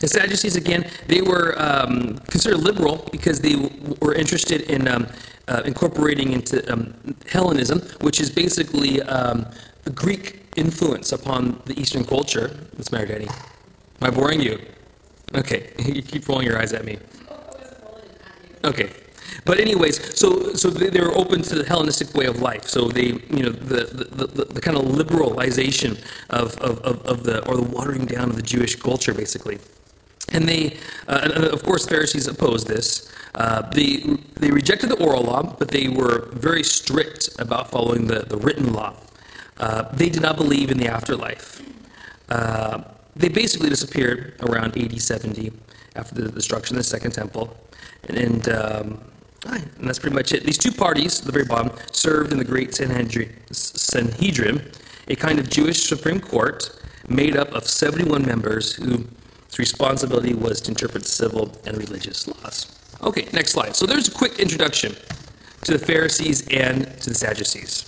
The 0.00 0.08
Sadducees, 0.08 0.56
again, 0.56 0.88
they 1.08 1.20
were 1.20 1.54
um, 1.60 2.18
considered 2.30 2.58
liberal 2.58 3.06
because 3.12 3.40
they 3.40 3.54
were 4.00 4.14
interested 4.14 4.62
in 4.62 4.88
um, 4.88 5.06
uh, 5.48 5.62
incorporating 5.66 6.32
into 6.32 6.72
um, 6.72 6.94
Hellenism, 7.28 7.80
which 8.00 8.20
is 8.20 8.30
basically 8.30 9.02
um, 9.02 9.46
the 9.84 9.90
Greek 9.90 10.42
influence 10.56 11.12
upon 11.12 11.60
the 11.66 11.78
Eastern 11.78 12.04
culture. 12.04 12.48
What's 12.74 12.88
the 12.88 12.98
matter? 12.98 13.20
Am 13.20 13.28
I 14.00 14.10
boring 14.10 14.40
you? 14.40 14.58
Okay, 15.34 15.70
you 15.78 16.02
keep 16.02 16.28
rolling 16.28 16.46
your 16.46 16.58
eyes 16.58 16.72
at 16.72 16.84
me. 16.84 16.98
Okay, 18.64 18.90
but 19.44 19.58
anyways, 19.58 20.18
so 20.18 20.54
so 20.54 20.70
they, 20.70 21.00
were 21.00 21.16
open 21.16 21.42
to 21.42 21.54
the 21.56 21.64
Hellenistic 21.64 22.14
way 22.14 22.26
of 22.26 22.40
life. 22.40 22.64
So 22.64 22.88
they, 22.88 23.06
you 23.30 23.42
know, 23.42 23.50
the 23.50 23.84
the, 23.84 24.26
the, 24.26 24.44
the 24.44 24.60
kind 24.60 24.76
of 24.76 24.84
liberalization 24.84 26.00
of, 26.30 26.56
of, 26.58 26.78
of, 26.80 27.04
of, 27.06 27.24
the 27.24 27.44
or 27.48 27.56
the 27.56 27.62
watering 27.62 28.06
down 28.06 28.30
of 28.30 28.36
the 28.36 28.42
Jewish 28.42 28.76
culture, 28.76 29.14
basically. 29.14 29.58
And 30.30 30.48
they, 30.48 30.78
uh, 31.08 31.30
and 31.34 31.44
of 31.44 31.62
course, 31.64 31.86
Pharisees 31.86 32.28
opposed 32.28 32.68
this. 32.68 33.10
Uh, 33.34 33.62
they, 33.70 33.96
they 34.36 34.50
rejected 34.50 34.90
the 34.90 35.02
oral 35.02 35.22
law, 35.22 35.42
but 35.42 35.68
they 35.68 35.88
were 35.88 36.28
very 36.32 36.62
strict 36.62 37.30
about 37.38 37.70
following 37.70 38.06
the, 38.06 38.20
the 38.20 38.36
written 38.36 38.72
law. 38.72 38.94
Uh, 39.58 39.82
they 39.92 40.08
did 40.08 40.22
not 40.22 40.36
believe 40.36 40.70
in 40.70 40.78
the 40.78 40.86
afterlife. 40.86 41.62
They 43.14 43.28
basically 43.28 43.68
disappeared 43.68 44.34
around 44.40 44.76
AD 44.76 45.00
70 45.00 45.52
after 45.96 46.14
the 46.14 46.30
destruction 46.30 46.76
of 46.76 46.82
the 46.82 46.88
Second 46.88 47.12
Temple. 47.12 47.56
And, 48.08 48.16
and, 48.16 48.48
um, 48.48 49.00
and 49.46 49.88
that's 49.88 49.98
pretty 49.98 50.16
much 50.16 50.32
it. 50.32 50.44
These 50.44 50.58
two 50.58 50.72
parties, 50.72 51.20
at 51.20 51.26
the 51.26 51.32
very 51.32 51.44
bottom, 51.44 51.72
served 51.90 52.32
in 52.32 52.38
the 52.38 52.44
Great 52.44 52.74
Sanhedrin, 52.74 53.32
Sanhedrin, 53.50 54.70
a 55.08 55.16
kind 55.16 55.38
of 55.38 55.50
Jewish 55.50 55.82
Supreme 55.82 56.20
Court 56.20 56.70
made 57.08 57.36
up 57.36 57.48
of 57.52 57.66
71 57.66 58.24
members 58.24 58.74
whose 58.74 59.04
responsibility 59.58 60.34
was 60.34 60.60
to 60.62 60.70
interpret 60.70 61.04
civil 61.04 61.56
and 61.66 61.76
religious 61.76 62.26
laws. 62.28 62.78
Okay, 63.02 63.28
next 63.32 63.52
slide. 63.52 63.74
So 63.74 63.84
there's 63.84 64.08
a 64.08 64.12
quick 64.12 64.38
introduction 64.38 64.94
to 65.64 65.72
the 65.72 65.78
Pharisees 65.78 66.46
and 66.48 66.84
to 67.00 67.10
the 67.10 67.14
Sadducees. 67.14 67.84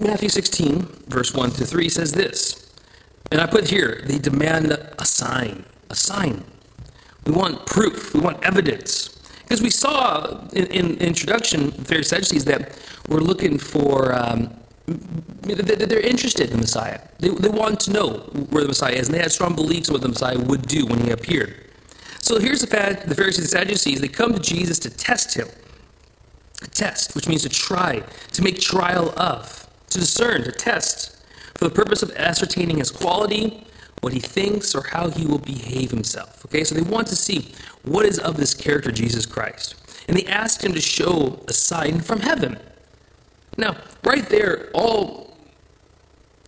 Matthew 0.00 0.28
16, 0.28 0.82
verse 1.06 1.32
1 1.32 1.52
to 1.52 1.64
3 1.64 1.88
says 1.88 2.12
this. 2.12 2.72
And 3.30 3.40
I 3.40 3.46
put 3.46 3.68
here, 3.68 4.02
they 4.04 4.18
demand 4.18 4.72
a 4.72 5.04
sign. 5.04 5.64
A 5.90 5.94
sign. 5.94 6.44
We 7.26 7.32
want 7.32 7.66
proof. 7.66 8.12
We 8.14 8.20
want 8.20 8.42
evidence. 8.44 9.14
Because 9.42 9.62
we 9.62 9.70
saw 9.70 10.46
in, 10.52 10.66
in 10.66 10.96
introduction, 10.98 11.70
the 11.70 11.84
Pharisees 11.84 12.08
Sadducees, 12.08 12.44
that 12.46 12.78
we're 13.08 13.20
looking 13.20 13.58
for, 13.58 14.14
um, 14.14 14.54
they're 14.86 16.00
interested 16.00 16.50
in 16.50 16.56
the 16.56 16.62
Messiah. 16.62 17.00
They, 17.18 17.28
they 17.28 17.48
want 17.48 17.80
to 17.80 17.92
know 17.92 18.14
where 18.50 18.62
the 18.62 18.68
Messiah 18.68 18.94
is, 18.94 19.08
and 19.08 19.14
they 19.14 19.22
had 19.22 19.32
strong 19.32 19.54
beliefs 19.54 19.88
in 19.88 19.92
what 19.92 20.02
the 20.02 20.08
Messiah 20.08 20.38
would 20.38 20.62
do 20.62 20.86
when 20.86 21.00
he 21.00 21.10
appeared. 21.10 21.70
So 22.20 22.38
here's 22.38 22.62
the, 22.62 22.66
fact, 22.66 23.08
the 23.08 23.14
Pharisees 23.14 23.44
and 23.44 23.50
Sadducees. 23.50 24.00
They 24.00 24.08
come 24.08 24.32
to 24.32 24.40
Jesus 24.40 24.78
to 24.80 24.90
test 24.90 25.34
him. 25.34 25.48
A 26.62 26.66
test, 26.66 27.14
which 27.14 27.28
means 27.28 27.42
to 27.42 27.48
try, 27.48 28.02
to 28.32 28.42
make 28.42 28.58
trial 28.58 29.12
of, 29.18 29.63
to 29.94 30.00
discern, 30.00 30.44
to 30.44 30.52
test, 30.52 31.16
for 31.54 31.64
the 31.64 31.74
purpose 31.74 32.02
of 32.02 32.10
ascertaining 32.16 32.78
his 32.78 32.90
quality, 32.90 33.66
what 34.00 34.12
he 34.12 34.20
thinks, 34.20 34.74
or 34.74 34.82
how 34.82 35.08
he 35.08 35.24
will 35.24 35.38
behave 35.38 35.90
himself. 35.90 36.44
Okay, 36.44 36.64
so 36.64 36.74
they 36.74 36.82
want 36.82 37.06
to 37.08 37.16
see 37.16 37.52
what 37.84 38.04
is 38.04 38.18
of 38.18 38.36
this 38.36 38.52
character, 38.52 38.92
Jesus 38.92 39.24
Christ. 39.24 39.76
And 40.08 40.16
they 40.16 40.26
ask 40.26 40.62
him 40.62 40.74
to 40.74 40.80
show 40.80 41.42
a 41.48 41.52
sign 41.52 42.00
from 42.00 42.20
heaven. 42.20 42.58
Now, 43.56 43.76
right 44.04 44.28
there, 44.28 44.68
all 44.74 45.36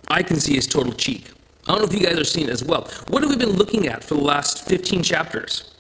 I 0.08 0.22
can 0.22 0.38
see 0.38 0.56
is 0.56 0.66
total 0.66 0.92
cheek. 0.92 1.30
I 1.66 1.72
don't 1.72 1.78
know 1.78 1.86
if 1.86 1.94
you 1.94 2.06
guys 2.06 2.18
are 2.18 2.24
seeing 2.24 2.48
it 2.48 2.52
as 2.52 2.64
well. 2.64 2.90
What 3.08 3.22
have 3.22 3.30
we 3.30 3.36
been 3.36 3.56
looking 3.56 3.86
at 3.86 4.04
for 4.04 4.14
the 4.14 4.22
last 4.22 4.68
15 4.68 5.02
chapters? 5.02 5.75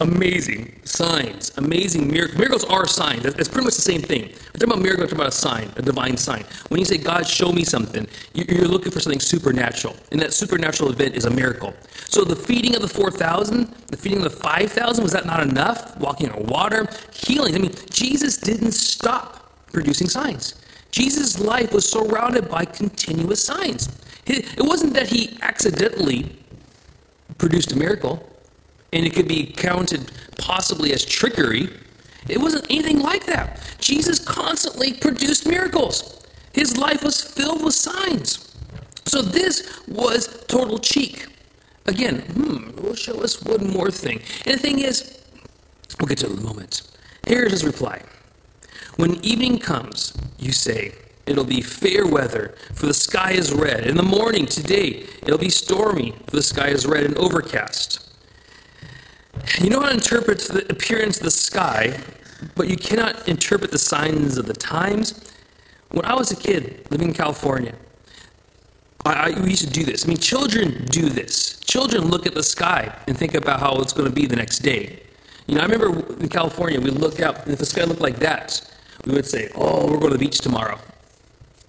Amazing 0.00 0.80
signs, 0.84 1.50
amazing 1.58 2.06
miracles. 2.06 2.38
Miracles 2.38 2.64
are 2.64 2.86
signs. 2.86 3.24
It's 3.24 3.48
pretty 3.48 3.64
much 3.64 3.74
the 3.74 3.82
same 3.82 4.00
thing. 4.00 4.28
We're 4.28 4.60
talking 4.60 4.70
about 4.70 4.80
miracles, 4.80 5.12
we're 5.12 5.18
talking 5.18 5.18
about 5.18 5.28
a 5.28 5.32
sign, 5.32 5.72
a 5.76 5.82
divine 5.82 6.16
sign. 6.16 6.44
When 6.68 6.78
you 6.78 6.84
say, 6.84 6.98
God, 6.98 7.26
show 7.26 7.50
me 7.50 7.64
something, 7.64 8.06
you're 8.32 8.68
looking 8.68 8.92
for 8.92 9.00
something 9.00 9.18
supernatural. 9.18 9.96
And 10.12 10.20
that 10.20 10.32
supernatural 10.32 10.92
event 10.92 11.16
is 11.16 11.24
a 11.24 11.30
miracle. 11.30 11.74
So 11.90 12.22
the 12.24 12.36
feeding 12.36 12.76
of 12.76 12.82
the 12.82 12.88
4,000, 12.88 13.74
the 13.88 13.96
feeding 13.96 14.18
of 14.18 14.24
the 14.24 14.30
5,000, 14.30 15.02
was 15.02 15.12
that 15.12 15.26
not 15.26 15.42
enough? 15.42 15.96
Walking 15.98 16.30
on 16.30 16.46
water, 16.46 16.86
healing. 17.12 17.56
I 17.56 17.58
mean, 17.58 17.74
Jesus 17.90 18.36
didn't 18.36 18.72
stop 18.72 19.52
producing 19.72 20.08
signs. 20.08 20.54
Jesus' 20.92 21.40
life 21.40 21.72
was 21.72 21.88
surrounded 21.88 22.48
by 22.48 22.64
continuous 22.64 23.42
signs. 23.44 23.88
It 24.26 24.62
wasn't 24.62 24.94
that 24.94 25.08
he 25.08 25.38
accidentally 25.42 26.36
produced 27.36 27.72
a 27.72 27.76
miracle 27.76 28.24
and 28.92 29.04
it 29.04 29.14
could 29.14 29.28
be 29.28 29.46
counted 29.46 30.10
possibly 30.38 30.92
as 30.92 31.04
trickery. 31.04 31.68
It 32.28 32.38
wasn't 32.38 32.66
anything 32.70 33.00
like 33.00 33.26
that. 33.26 33.60
Jesus 33.78 34.18
constantly 34.18 34.94
produced 34.94 35.46
miracles. 35.46 36.26
His 36.52 36.76
life 36.76 37.02
was 37.02 37.22
filled 37.22 37.64
with 37.64 37.74
signs. 37.74 38.54
So 39.06 39.22
this 39.22 39.80
was 39.88 40.44
total 40.48 40.78
cheek. 40.78 41.26
Again, 41.86 42.20
hmm, 42.20 42.70
we'll 42.82 42.94
show 42.94 43.22
us 43.22 43.42
one 43.42 43.70
more 43.70 43.90
thing. 43.90 44.20
And 44.44 44.54
the 44.54 44.58
thing 44.58 44.80
is, 44.80 45.22
we'll 45.98 46.08
get 46.08 46.18
to 46.18 46.26
it 46.26 46.32
in 46.32 46.38
a 46.38 46.42
moment. 46.42 46.82
Here's 47.26 47.52
his 47.52 47.64
reply. 47.64 48.02
When 48.96 49.24
evening 49.24 49.58
comes, 49.58 50.12
you 50.38 50.52
say, 50.52 50.92
It'll 51.28 51.44
be 51.44 51.60
fair 51.60 52.06
weather, 52.06 52.54
for 52.72 52.86
the 52.86 52.94
sky 52.94 53.32
is 53.32 53.52
red. 53.52 53.86
In 53.86 53.98
the 53.98 54.02
morning, 54.02 54.46
today, 54.46 55.04
it'll 55.22 55.36
be 55.36 55.50
stormy, 55.50 56.14
for 56.26 56.36
the 56.36 56.42
sky 56.42 56.68
is 56.68 56.86
red 56.86 57.04
and 57.04 57.14
overcast. 57.18 58.07
You 59.56 59.70
know 59.70 59.80
how 59.80 59.88
to 59.88 59.94
interpret 59.94 60.40
the 60.40 60.70
appearance 60.70 61.18
of 61.18 61.24
the 61.24 61.30
sky, 61.30 61.98
but 62.54 62.68
you 62.68 62.76
cannot 62.76 63.26
interpret 63.28 63.70
the 63.70 63.78
signs 63.78 64.38
of 64.38 64.46
the 64.46 64.52
times. 64.52 65.32
When 65.90 66.04
I 66.04 66.14
was 66.14 66.30
a 66.30 66.36
kid 66.36 66.86
living 66.90 67.08
in 67.08 67.14
California, 67.14 67.74
I, 69.04 69.12
I 69.12 69.28
used 69.28 69.64
to 69.64 69.70
do 69.70 69.84
this. 69.84 70.04
I 70.04 70.08
mean, 70.08 70.18
children 70.18 70.84
do 70.90 71.08
this. 71.08 71.58
Children 71.60 72.08
look 72.08 72.26
at 72.26 72.34
the 72.34 72.42
sky 72.42 72.94
and 73.06 73.16
think 73.16 73.34
about 73.34 73.60
how 73.60 73.80
it's 73.80 73.92
going 73.92 74.08
to 74.08 74.14
be 74.14 74.26
the 74.26 74.36
next 74.36 74.58
day. 74.60 75.02
You 75.46 75.54
know, 75.54 75.62
I 75.62 75.64
remember 75.64 76.14
in 76.20 76.28
California, 76.28 76.80
we 76.80 76.90
look 76.90 77.20
out, 77.20 77.42
and 77.44 77.52
if 77.52 77.58
the 77.58 77.66
sky 77.66 77.84
looked 77.84 78.02
like 78.02 78.18
that, 78.18 78.60
we 79.06 79.14
would 79.14 79.26
say, 79.26 79.50
Oh, 79.54 79.90
we're 79.90 79.98
going 79.98 80.12
to 80.12 80.18
the 80.18 80.24
beach 80.24 80.38
tomorrow. 80.38 80.78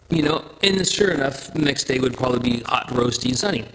You 0.10 0.24
know, 0.24 0.44
and 0.62 0.86
sure 0.88 1.12
enough, 1.12 1.54
the 1.54 1.60
next 1.60 1.86
day 1.86 2.00
would 2.00 2.18
probably 2.18 2.40
be 2.40 2.64
hot, 2.64 2.90
roasty, 2.90 3.36
sunny. 3.36 3.66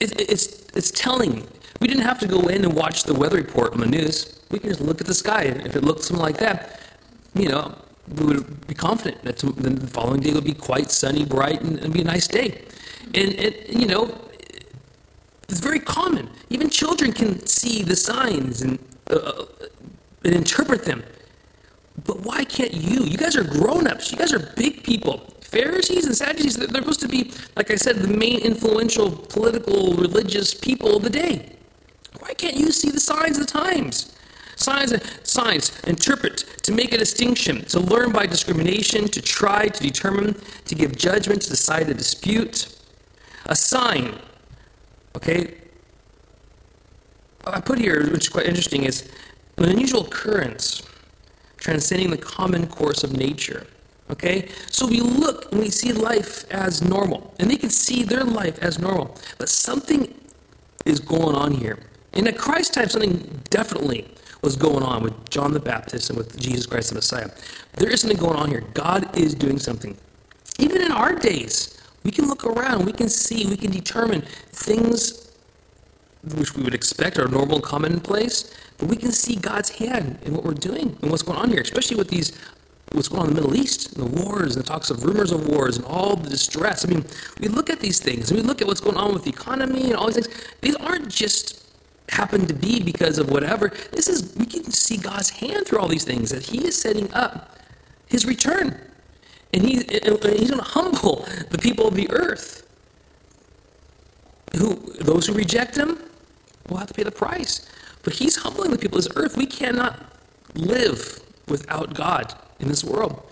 It, 0.00 0.18
it's, 0.20 0.66
it's 0.74 0.90
telling. 0.90 1.46
We 1.82 1.88
didn't 1.88 2.04
have 2.04 2.20
to 2.20 2.28
go 2.28 2.42
in 2.46 2.64
and 2.64 2.74
watch 2.74 3.02
the 3.02 3.12
weather 3.12 3.38
report 3.38 3.72
on 3.72 3.80
the 3.80 3.86
news. 3.86 4.40
We 4.52 4.60
can 4.60 4.68
just 4.68 4.80
look 4.80 5.00
at 5.00 5.06
the 5.08 5.14
sky. 5.14 5.42
And 5.42 5.66
if 5.66 5.74
it 5.74 5.82
looked 5.82 6.04
something 6.04 6.22
like 6.22 6.38
that, 6.38 6.78
you 7.34 7.48
know, 7.48 7.74
we 8.06 8.24
would 8.24 8.68
be 8.68 8.74
confident 8.74 9.24
that 9.24 9.38
the 9.38 9.88
following 9.88 10.20
day 10.20 10.32
would 10.32 10.44
be 10.44 10.54
quite 10.54 10.92
sunny, 10.92 11.24
bright, 11.24 11.60
and, 11.60 11.80
and 11.80 11.92
be 11.92 12.02
a 12.02 12.04
nice 12.04 12.28
day. 12.28 12.62
And, 13.06 13.32
it, 13.34 13.70
you 13.70 13.86
know, 13.86 14.16
it's 15.48 15.58
very 15.58 15.80
common. 15.80 16.30
Even 16.50 16.70
children 16.70 17.12
can 17.12 17.44
see 17.46 17.82
the 17.82 17.96
signs 17.96 18.62
and, 18.62 18.78
uh, 19.10 19.16
uh 19.16 19.44
and 20.22 20.36
interpret 20.36 20.84
them. 20.84 21.02
But 22.04 22.20
why 22.20 22.44
can't 22.44 22.74
you? 22.74 23.02
You 23.02 23.18
guys 23.18 23.34
are 23.34 23.42
grown 23.42 23.88
ups. 23.88 24.12
You 24.12 24.18
guys 24.18 24.32
are 24.32 24.52
big 24.54 24.84
people. 24.84 25.18
Pharisees 25.40 26.06
and 26.06 26.16
Sadducees, 26.16 26.58
they're 26.58 26.68
supposed 26.68 27.00
to 27.00 27.08
be, 27.08 27.32
like 27.56 27.72
I 27.72 27.74
said, 27.74 27.96
the 27.96 28.06
main 28.06 28.38
influential 28.38 29.10
political, 29.10 29.94
religious 29.94 30.54
people 30.54 30.96
of 30.96 31.02
the 31.02 31.10
day. 31.10 31.56
Why 32.22 32.34
can't 32.34 32.54
you 32.54 32.70
see 32.70 32.90
the 32.92 33.00
signs 33.00 33.36
of 33.36 33.48
the 33.48 33.52
times? 33.52 34.14
Signs, 34.54 34.94
signs, 35.28 35.76
interpret, 35.82 36.44
to 36.62 36.70
make 36.70 36.92
a 36.92 36.98
distinction, 36.98 37.64
to 37.64 37.80
learn 37.80 38.12
by 38.12 38.26
discrimination, 38.26 39.08
to 39.08 39.20
try, 39.20 39.66
to 39.66 39.82
determine, 39.82 40.40
to 40.66 40.74
give 40.76 40.96
judgment, 40.96 41.42
to 41.42 41.50
decide 41.50 41.88
a 41.90 41.94
dispute. 41.94 42.68
A 43.46 43.56
sign, 43.56 44.20
okay? 45.16 45.54
I 47.44 47.60
put 47.60 47.80
here, 47.80 48.08
which 48.12 48.26
is 48.26 48.28
quite 48.28 48.46
interesting, 48.46 48.84
is 48.84 49.10
an 49.56 49.64
unusual 49.64 50.06
occurrence 50.06 50.82
transcending 51.56 52.10
the 52.10 52.18
common 52.18 52.68
course 52.68 53.02
of 53.02 53.16
nature. 53.16 53.66
Okay? 54.10 54.48
So 54.70 54.86
we 54.86 55.00
look 55.00 55.50
and 55.50 55.60
we 55.60 55.70
see 55.70 55.92
life 55.92 56.48
as 56.52 56.82
normal. 56.82 57.34
And 57.40 57.50
they 57.50 57.56
can 57.56 57.70
see 57.70 58.04
their 58.04 58.22
life 58.22 58.60
as 58.60 58.78
normal. 58.78 59.18
But 59.38 59.48
something 59.48 60.14
is 60.84 61.00
going 61.00 61.34
on 61.34 61.50
here. 61.50 61.80
In 62.14 62.26
a 62.26 62.32
Christ 62.32 62.74
time, 62.74 62.88
something 62.88 63.42
definitely 63.50 64.08
was 64.42 64.56
going 64.56 64.82
on 64.82 65.02
with 65.02 65.30
John 65.30 65.52
the 65.52 65.60
Baptist 65.60 66.10
and 66.10 66.18
with 66.18 66.38
Jesus 66.38 66.66
Christ 66.66 66.90
the 66.90 66.96
Messiah. 66.96 67.30
There 67.74 67.88
is 67.88 68.00
something 68.00 68.18
going 68.18 68.36
on 68.36 68.50
here. 68.50 68.64
God 68.74 69.16
is 69.16 69.34
doing 69.34 69.58
something. 69.58 69.96
Even 70.58 70.82
in 70.82 70.92
our 70.92 71.14
days, 71.14 71.80
we 72.04 72.10
can 72.10 72.26
look 72.26 72.44
around, 72.44 72.84
we 72.84 72.92
can 72.92 73.08
see, 73.08 73.46
we 73.46 73.56
can 73.56 73.70
determine 73.70 74.22
things 74.50 75.30
which 76.34 76.54
we 76.54 76.62
would 76.62 76.74
expect 76.74 77.18
are 77.18 77.28
normal, 77.28 77.60
commonplace, 77.60 78.52
But 78.78 78.88
we 78.88 78.96
can 78.96 79.12
see 79.12 79.36
God's 79.36 79.70
hand 79.70 80.18
in 80.22 80.34
what 80.34 80.44
we're 80.44 80.54
doing 80.54 80.96
and 81.02 81.10
what's 81.10 81.22
going 81.22 81.38
on 81.38 81.50
here, 81.50 81.60
especially 81.60 81.96
with 81.96 82.08
these 82.08 82.36
what's 82.90 83.08
going 83.08 83.22
on 83.22 83.28
in 83.28 83.34
the 83.34 83.40
Middle 83.40 83.56
East, 83.56 83.96
the 83.96 84.04
wars, 84.04 84.54
and 84.54 84.64
the 84.64 84.68
talks 84.68 84.90
of 84.90 85.04
rumors 85.04 85.32
of 85.32 85.48
wars, 85.48 85.76
and 85.76 85.86
all 85.86 86.14
the 86.14 86.28
distress. 86.28 86.84
I 86.84 86.88
mean, 86.88 87.04
we 87.40 87.48
look 87.48 87.70
at 87.70 87.80
these 87.80 88.00
things, 88.00 88.30
and 88.30 88.38
we 88.38 88.46
look 88.46 88.60
at 88.60 88.66
what's 88.66 88.80
going 88.80 88.96
on 88.96 89.14
with 89.14 89.24
the 89.24 89.30
economy 89.30 89.84
and 89.84 89.94
all 89.94 90.10
these 90.10 90.26
things. 90.26 90.46
These 90.60 90.76
aren't 90.76 91.08
just 91.08 91.61
happen 92.08 92.46
to 92.46 92.54
be 92.54 92.82
because 92.82 93.18
of 93.18 93.30
whatever. 93.30 93.68
This 93.92 94.08
is 94.08 94.34
we 94.36 94.46
can 94.46 94.64
see 94.70 94.96
God's 94.96 95.30
hand 95.30 95.66
through 95.66 95.78
all 95.78 95.88
these 95.88 96.04
things 96.04 96.30
that 96.30 96.44
He 96.44 96.66
is 96.66 96.80
setting 96.80 97.12
up 97.12 97.56
His 98.06 98.26
return, 98.26 98.78
and 99.52 99.62
He 99.62 99.76
and 99.76 100.22
He's 100.24 100.50
going 100.50 100.58
to 100.58 100.62
humble 100.62 101.26
the 101.50 101.58
people 101.58 101.88
of 101.88 101.94
the 101.94 102.10
earth. 102.10 102.66
Who 104.56 104.74
those 105.00 105.26
who 105.26 105.32
reject 105.32 105.76
Him 105.76 105.98
will 106.68 106.78
have 106.78 106.88
to 106.88 106.94
pay 106.94 107.02
the 107.02 107.10
price. 107.10 107.68
But 108.02 108.14
He's 108.14 108.36
humbling 108.36 108.70
the 108.70 108.78
people 108.78 108.98
of 108.98 109.04
this 109.04 109.12
earth. 109.16 109.36
We 109.36 109.46
cannot 109.46 109.98
live 110.54 111.20
without 111.48 111.94
God 111.94 112.34
in 112.60 112.68
this 112.68 112.84
world. 112.84 113.26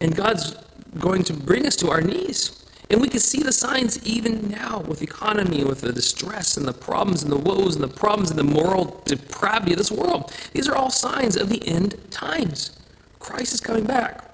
And 0.00 0.14
God's 0.14 0.56
going 0.98 1.22
to 1.24 1.32
bring 1.32 1.66
us 1.66 1.76
to 1.76 1.90
our 1.90 2.00
knees. 2.00 2.63
And 2.90 3.00
we 3.00 3.08
can 3.08 3.20
see 3.20 3.42
the 3.42 3.52
signs 3.52 4.04
even 4.06 4.50
now 4.50 4.80
with 4.80 4.98
the 4.98 5.04
economy, 5.04 5.64
with 5.64 5.80
the 5.80 5.92
distress 5.92 6.56
and 6.56 6.68
the 6.68 6.72
problems 6.72 7.22
and 7.22 7.32
the 7.32 7.38
woes 7.38 7.74
and 7.74 7.82
the 7.82 7.88
problems 7.88 8.30
and 8.30 8.38
the 8.38 8.44
moral 8.44 9.02
depravity 9.06 9.72
of 9.72 9.78
this 9.78 9.90
world. 9.90 10.32
These 10.52 10.68
are 10.68 10.76
all 10.76 10.90
signs 10.90 11.36
of 11.36 11.48
the 11.48 11.66
end 11.66 11.96
times. 12.10 12.78
Christ 13.18 13.54
is 13.54 13.60
coming 13.60 13.84
back. 13.84 14.30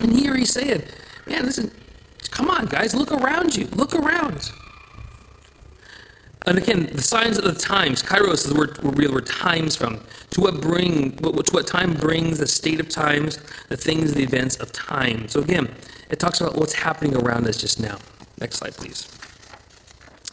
And 0.00 0.12
here 0.12 0.34
he's 0.34 0.52
saying, 0.52 0.82
man, 1.26 1.44
listen, 1.44 1.70
come 2.30 2.48
on, 2.48 2.66
guys, 2.66 2.94
look 2.94 3.12
around 3.12 3.54
you. 3.54 3.66
Look 3.66 3.94
around. 3.94 4.50
And 6.46 6.58
again, 6.58 6.86
the 6.92 7.02
signs 7.02 7.38
of 7.38 7.44
the 7.44 7.54
times, 7.54 8.02
kairos 8.02 8.34
is 8.34 8.44
the 8.44 8.54
word 8.54 8.76
where 8.82 8.92
we 8.92 9.08
word 9.08 9.26
times 9.26 9.76
from. 9.76 10.00
To 10.30 10.40
what 10.42 10.60
bring, 10.60 11.16
to 11.16 11.52
what 11.52 11.66
time 11.66 11.94
brings, 11.94 12.38
the 12.38 12.46
state 12.46 12.80
of 12.80 12.88
times, 12.88 13.38
the 13.68 13.76
things, 13.76 14.12
the 14.12 14.22
events 14.22 14.56
of 14.56 14.72
time. 14.72 15.28
So 15.28 15.40
again, 15.40 15.74
it 16.10 16.20
talks 16.20 16.40
about 16.40 16.56
what's 16.56 16.74
happening 16.74 17.16
around 17.16 17.46
us 17.46 17.56
just 17.56 17.80
now. 17.80 17.98
Next 18.40 18.56
slide, 18.56 18.74
please. 18.74 19.08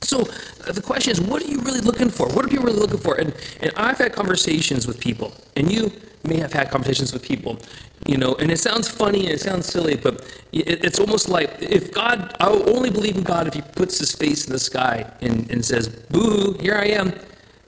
So 0.01 0.21
uh, 0.67 0.71
the 0.73 0.81
question 0.81 1.11
is, 1.11 1.21
what 1.21 1.41
are 1.43 1.47
you 1.47 1.61
really 1.61 1.79
looking 1.79 2.09
for? 2.09 2.27
What 2.27 2.43
are 2.43 2.49
people 2.49 2.65
really 2.65 2.79
looking 2.79 2.97
for? 2.97 3.15
And, 3.15 3.33
and 3.61 3.71
I've 3.77 3.97
had 3.97 4.11
conversations 4.11 4.87
with 4.87 4.99
people, 4.99 5.33
and 5.55 5.71
you 5.71 5.91
may 6.23 6.37
have 6.37 6.53
had 6.53 6.69
conversations 6.69 7.13
with 7.13 7.23
people, 7.23 7.59
you 8.07 8.17
know, 8.17 8.35
and 8.35 8.51
it 8.51 8.59
sounds 8.59 8.87
funny 8.87 9.25
and 9.25 9.29
it 9.29 9.41
sounds 9.41 9.65
silly, 9.65 9.95
but 9.95 10.21
it, 10.51 10.83
it's 10.83 10.99
almost 10.99 11.29
like 11.29 11.55
if 11.59 11.91
God, 11.91 12.35
I 12.39 12.49
will 12.49 12.75
only 12.75 12.89
believe 12.89 13.17
in 13.17 13.23
God 13.23 13.47
if 13.47 13.53
He 13.53 13.61
puts 13.61 13.99
His 13.99 14.13
face 14.13 14.45
in 14.45 14.53
the 14.53 14.59
sky 14.59 15.11
and, 15.21 15.49
and 15.51 15.63
says, 15.63 15.87
boo, 15.87 16.53
here 16.59 16.75
I 16.75 16.85
am. 16.85 17.13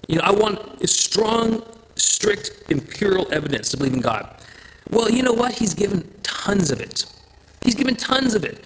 You 0.07 0.17
know, 0.17 0.23
I 0.23 0.31
want 0.31 0.87
strong, 0.89 1.63
strict, 1.95 2.51
imperial 2.69 3.31
evidence 3.31 3.69
to 3.69 3.77
believe 3.77 3.93
in 3.93 4.01
God. 4.01 4.29
Well, 4.89 5.09
you 5.09 5.23
know 5.23 5.33
what? 5.33 5.53
He's 5.53 5.73
given 5.73 6.11
tons 6.23 6.71
of 6.71 6.81
it. 6.81 7.05
He's 7.63 7.75
given 7.75 7.95
tons 7.95 8.35
of 8.35 8.43
it. 8.43 8.63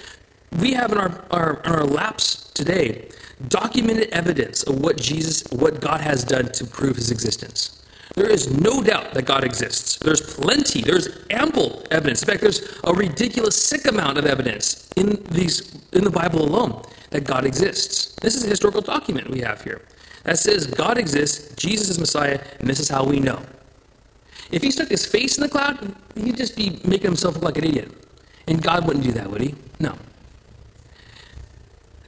We 0.60 0.74
have 0.74 0.91
in 0.91 0.98
our, 0.98 1.24
our, 1.29 1.62
in 1.63 1.72
our 1.72 1.86
laps 1.86 2.51
today 2.53 3.10
documented 3.50 4.10
evidence 4.10 4.63
of 4.63 4.80
what 4.80 4.97
Jesus, 4.97 5.43
what 5.52 5.80
God 5.80 6.02
has 6.02 6.23
done 6.23 6.52
to 6.54 6.65
prove 6.65 6.95
his 6.95 7.12
existence. 7.12 7.77
There 8.17 8.32
is 8.32 8.49
no 8.49 8.82
doubt 8.82 9.13
that 9.13 9.25
God 9.25 9.43
exists. 9.43 9.97
There's 9.99 10.21
plenty, 10.21 10.82
there's 10.82 11.08
ample 11.30 11.84
evidence. 11.91 12.23
In 12.23 12.27
fact, 12.27 12.41
there's 12.41 12.80
a 12.84 12.91
ridiculous 12.91 13.56
sick 13.56 13.86
amount 13.86 14.17
of 14.17 14.25
evidence 14.25 14.89
in 14.95 15.23
these 15.30 15.71
in 15.93 16.03
the 16.03 16.10
Bible 16.10 16.41
alone 16.41 16.82
that 17.12 17.25
God 17.25 17.45
exists. 17.45 18.15
This 18.15 18.34
is 18.34 18.43
a 18.43 18.47
historical 18.47 18.82
document 18.82 19.30
we 19.30 19.41
have 19.41 19.62
here 19.62 19.86
that 20.23 20.39
says 20.39 20.65
God 20.65 20.97
exists, 20.97 21.53
Jesus 21.58 21.89
is 21.89 21.99
Messiah, 21.99 22.41
and 22.60 22.67
this 22.67 22.80
is 22.80 22.89
how 22.89 23.06
we 23.06 23.19
know. 23.19 23.39
If 24.51 24.63
he 24.63 24.71
stuck 24.71 24.88
his 24.88 25.06
face 25.06 25.38
in 25.38 25.43
the 25.43 25.49
cloud, 25.49 25.95
he'd 26.15 26.38
just 26.38 26.56
be 26.56 26.82
making 26.84 27.12
himself 27.12 27.36
look 27.36 27.43
like 27.43 27.60
an 27.60 27.65
idiot. 27.65 27.91
And 28.47 28.63
God 28.63 28.88
wouldn't 28.88 29.06
do 29.06 29.12
that, 29.12 29.30
would 29.30 29.41
he? 29.41 29.53
No. 29.80 29.95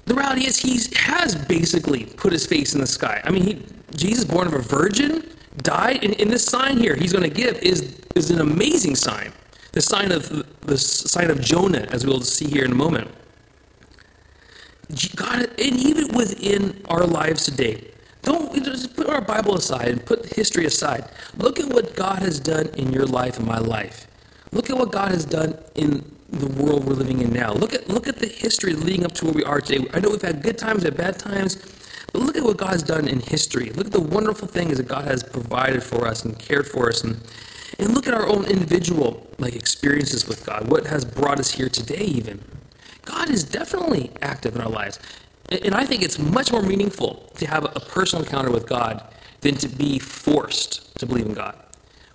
The 0.06 0.16
reality 0.16 0.48
is, 0.48 0.58
he 0.58 0.80
has 0.98 1.36
basically 1.36 2.06
put 2.06 2.34
his 2.34 2.48
face 2.48 2.74
in 2.74 2.82
the 2.82 2.88
sky. 2.88 3.22
I 3.24 3.30
mean, 3.30 3.44
he, 3.44 3.66
Jesus, 3.96 4.26
born 4.26 4.48
of 4.48 4.54
a 4.56 4.60
virgin, 4.60 5.24
died, 5.64 6.04
and, 6.04 6.20
and 6.20 6.30
this 6.32 6.46
sign 6.46 6.78
here 6.78 6.96
he's 6.96 7.14
going 7.14 7.24
to 7.24 7.36
give 7.36 7.58
is, 7.60 8.02
is 8.16 8.32
an 8.32 8.42
amazing 8.42 8.96
sign. 8.96 9.32
The 9.72 9.82
sign 9.82 10.12
of 10.12 10.28
the 10.62 10.78
sign 10.78 11.30
of 11.30 11.42
Jonah, 11.42 11.88
as 11.92 12.06
we'll 12.06 12.22
see 12.22 12.48
here 12.48 12.66
in 12.66 12.72
a 12.72 12.76
moment. 12.76 13.10
God, 15.16 15.42
and 15.42 15.60
even 15.60 16.16
within 16.16 16.82
our 16.90 17.06
lives 17.06 17.46
today, 17.46 17.92
don't 18.24 18.54
just 18.64 18.96
put 18.96 19.08
our 19.08 19.22
Bible 19.22 19.56
aside 19.56 19.88
and 19.90 20.06
put 20.06 20.26
history 20.26 20.66
aside. 20.66 21.10
Look 21.38 21.60
at 21.60 21.68
what 21.68 21.96
God 21.96 22.20
has 22.20 22.40
done 22.40 22.68
in 22.70 22.92
your 22.92 23.06
life 23.06 23.38
and 23.38 23.46
my 23.46 23.60
life. 23.60 24.08
Look 24.52 24.70
at 24.70 24.78
what 24.78 24.92
God 24.92 25.12
has 25.12 25.26
done 25.26 25.58
in 25.76 26.04
the 26.32 26.48
world 26.62 26.86
we're 26.86 26.94
living 26.94 27.22
in 27.22 27.32
now. 27.32 27.54
Look 27.54 27.74
at 27.74 27.88
look 27.88 28.08
at 28.08 28.18
the 28.18 28.28
history 28.28 28.74
leading 28.74 29.06
up 29.06 29.14
to 29.14 29.26
where 29.26 29.34
we 29.34 29.44
are 29.44 29.62
today. 29.62 29.88
I 29.94 30.00
know 30.00 30.10
we've 30.10 30.22
had 30.22 30.42
good 30.42 30.58
times 30.58 30.84
and 30.84 30.96
bad 30.96 31.20
times, 31.20 31.56
but 32.12 32.22
look 32.22 32.38
at 32.38 32.44
what 32.44 32.58
God 32.58 32.72
has 32.72 32.84
done 32.84 33.08
in 33.08 33.20
history. 33.20 33.72
Look 33.72 33.88
at 33.88 33.94
the 33.94 34.02
wonderful 34.02 34.48
things 34.48 34.78
that 34.78 34.88
God 34.88 35.06
has 35.06 35.24
provided 35.24 35.84
for 35.84 36.08
us 36.08 36.26
and 36.26 36.38
cared 36.38 36.68
for 36.68 36.90
us 36.90 37.04
and 37.04 37.22
and 37.78 37.94
look 37.94 38.08
at 38.08 38.14
our 38.14 38.28
own 38.28 38.46
individual 38.46 39.28
like 39.38 39.56
experiences 39.56 40.28
with 40.28 40.46
God. 40.46 40.70
What 40.70 40.88
has 40.88 41.06
brought 41.06 41.40
us 41.40 41.52
here 41.52 41.70
today 41.70 42.04
even. 42.04 42.44
God 43.06 43.30
is 43.30 43.44
definitely 43.44 44.12
active 44.22 44.56
in 44.56 44.62
our 44.62 44.70
lives. 44.70 45.00
And 45.50 45.74
I 45.74 45.86
think 45.86 46.04
it's 46.04 46.20
much 46.20 46.52
more 46.52 46.62
meaningful 46.62 47.32
to 47.38 47.48
have 47.48 47.64
a 47.64 47.80
personal 47.80 48.24
encounter 48.24 48.52
with 48.52 48.68
God 48.68 49.04
than 49.42 49.56
to 49.56 49.68
be 49.68 49.98
forced 49.98 50.98
to 51.00 51.06
believe 51.06 51.26
in 51.26 51.34
God. 51.34 51.56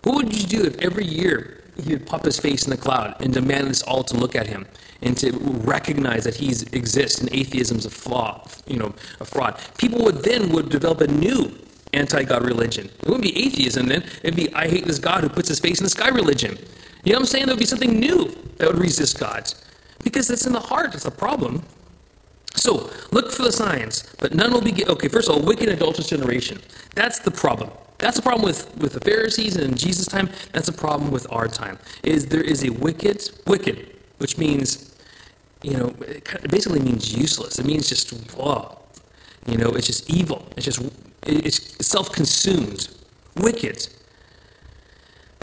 What 0.02 0.16
would 0.16 0.36
you 0.36 0.46
do 0.46 0.64
if 0.64 0.78
every 0.78 1.06
year 1.06 1.64
he 1.82 1.94
would 1.94 2.06
pop 2.06 2.24
his 2.24 2.38
face 2.38 2.64
in 2.64 2.70
the 2.70 2.76
cloud 2.76 3.16
and 3.20 3.32
demand 3.32 3.68
us 3.68 3.82
all 3.82 4.04
to 4.04 4.16
look 4.16 4.36
at 4.36 4.46
him 4.46 4.66
and 5.02 5.16
to 5.18 5.32
recognize 5.32 6.24
that 6.24 6.36
he 6.36 6.48
exists 6.48 7.20
and 7.20 7.32
atheism 7.32 7.78
is 7.78 7.86
a 7.86 7.90
flaw, 7.90 8.46
you 8.66 8.78
know, 8.78 8.94
a 9.20 9.24
fraud. 9.24 9.58
People 9.78 10.02
would 10.04 10.22
then 10.22 10.50
would 10.50 10.68
develop 10.68 11.00
a 11.00 11.06
new 11.06 11.56
anti-God 11.92 12.44
religion. 12.44 12.86
It 12.86 13.06
wouldn't 13.06 13.22
be 13.22 13.46
atheism 13.46 13.86
then. 13.86 14.02
It'd 14.22 14.36
be 14.36 14.52
I 14.54 14.68
hate 14.68 14.86
this 14.86 14.98
God 14.98 15.22
who 15.22 15.28
puts 15.28 15.48
his 15.48 15.60
face 15.60 15.78
in 15.78 15.84
the 15.84 15.90
sky 15.90 16.08
religion. 16.08 16.58
You 17.04 17.12
know 17.12 17.18
what 17.18 17.22
I'm 17.22 17.26
saying? 17.26 17.46
There 17.46 17.54
would 17.54 17.60
be 17.60 17.66
something 17.66 17.98
new 17.98 18.34
that 18.56 18.68
would 18.68 18.78
resist 18.78 19.18
God. 19.18 19.52
Because 20.02 20.30
it's 20.30 20.46
in 20.46 20.52
the 20.52 20.60
heart, 20.60 20.94
it's 20.94 21.04
a 21.04 21.10
problem. 21.10 21.62
So 22.54 22.90
look 23.10 23.32
for 23.32 23.42
the 23.42 23.52
signs, 23.52 24.14
but 24.20 24.34
none 24.34 24.52
will 24.52 24.60
be. 24.60 24.84
Okay, 24.86 25.08
first 25.08 25.28
of 25.28 25.36
all, 25.36 25.42
wicked 25.42 25.68
adulterous 25.68 26.08
generation. 26.08 26.60
That's 26.94 27.18
the 27.18 27.30
problem. 27.30 27.70
That's 27.98 28.16
the 28.16 28.22
problem 28.22 28.44
with, 28.44 28.76
with 28.76 28.92
the 28.92 29.00
Pharisees 29.00 29.56
and 29.56 29.64
in 29.64 29.74
Jesus' 29.76 30.06
time. 30.06 30.30
That's 30.52 30.68
a 30.68 30.72
problem 30.72 31.10
with 31.10 31.30
our 31.32 31.48
time. 31.48 31.78
Is 32.02 32.26
there 32.26 32.42
is 32.42 32.64
a 32.64 32.70
wicked, 32.70 33.30
wicked, 33.46 33.96
which 34.18 34.38
means, 34.38 34.94
you 35.62 35.76
know, 35.76 35.94
it 36.00 36.50
basically 36.50 36.80
means 36.80 37.14
useless. 37.14 37.58
It 37.58 37.66
means 37.66 37.88
just 37.88 38.12
oh, 38.38 38.78
you 39.46 39.58
know, 39.58 39.70
it's 39.70 39.86
just 39.86 40.08
evil. 40.10 40.46
It's 40.56 40.66
just 40.66 40.82
it's 41.26 41.86
self-consumed, 41.86 42.88
wicked. 43.36 43.88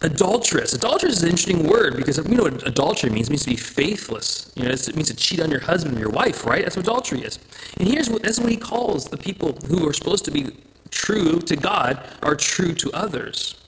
Adulterous. 0.03 0.73
Adulterous 0.73 1.17
is 1.17 1.23
an 1.23 1.29
interesting 1.29 1.67
word 1.67 1.95
because 1.95 2.17
you 2.17 2.35
know 2.35 2.43
what 2.43 2.67
adultery 2.67 3.11
means. 3.11 3.27
It 3.27 3.31
means 3.31 3.43
to 3.43 3.51
be 3.51 3.55
faithless. 3.55 4.51
You 4.55 4.63
know, 4.63 4.71
it 4.71 4.95
means 4.95 5.09
to 5.09 5.15
cheat 5.15 5.39
on 5.39 5.51
your 5.51 5.59
husband 5.59 5.95
or 5.95 5.99
your 5.99 6.09
wife, 6.09 6.43
right? 6.43 6.63
That's 6.63 6.75
what 6.75 6.85
adultery 6.85 7.21
is. 7.21 7.37
And 7.77 7.87
here's 7.87 8.09
what 8.09 8.23
that's 8.23 8.39
what 8.39 8.49
he 8.49 8.57
calls 8.57 9.05
the 9.05 9.17
people 9.17 9.53
who 9.67 9.87
are 9.87 9.93
supposed 9.93 10.25
to 10.25 10.31
be 10.31 10.49
true 10.89 11.39
to 11.41 11.55
God 11.55 12.03
are 12.23 12.35
true 12.35 12.73
to 12.73 12.91
others. 12.93 13.60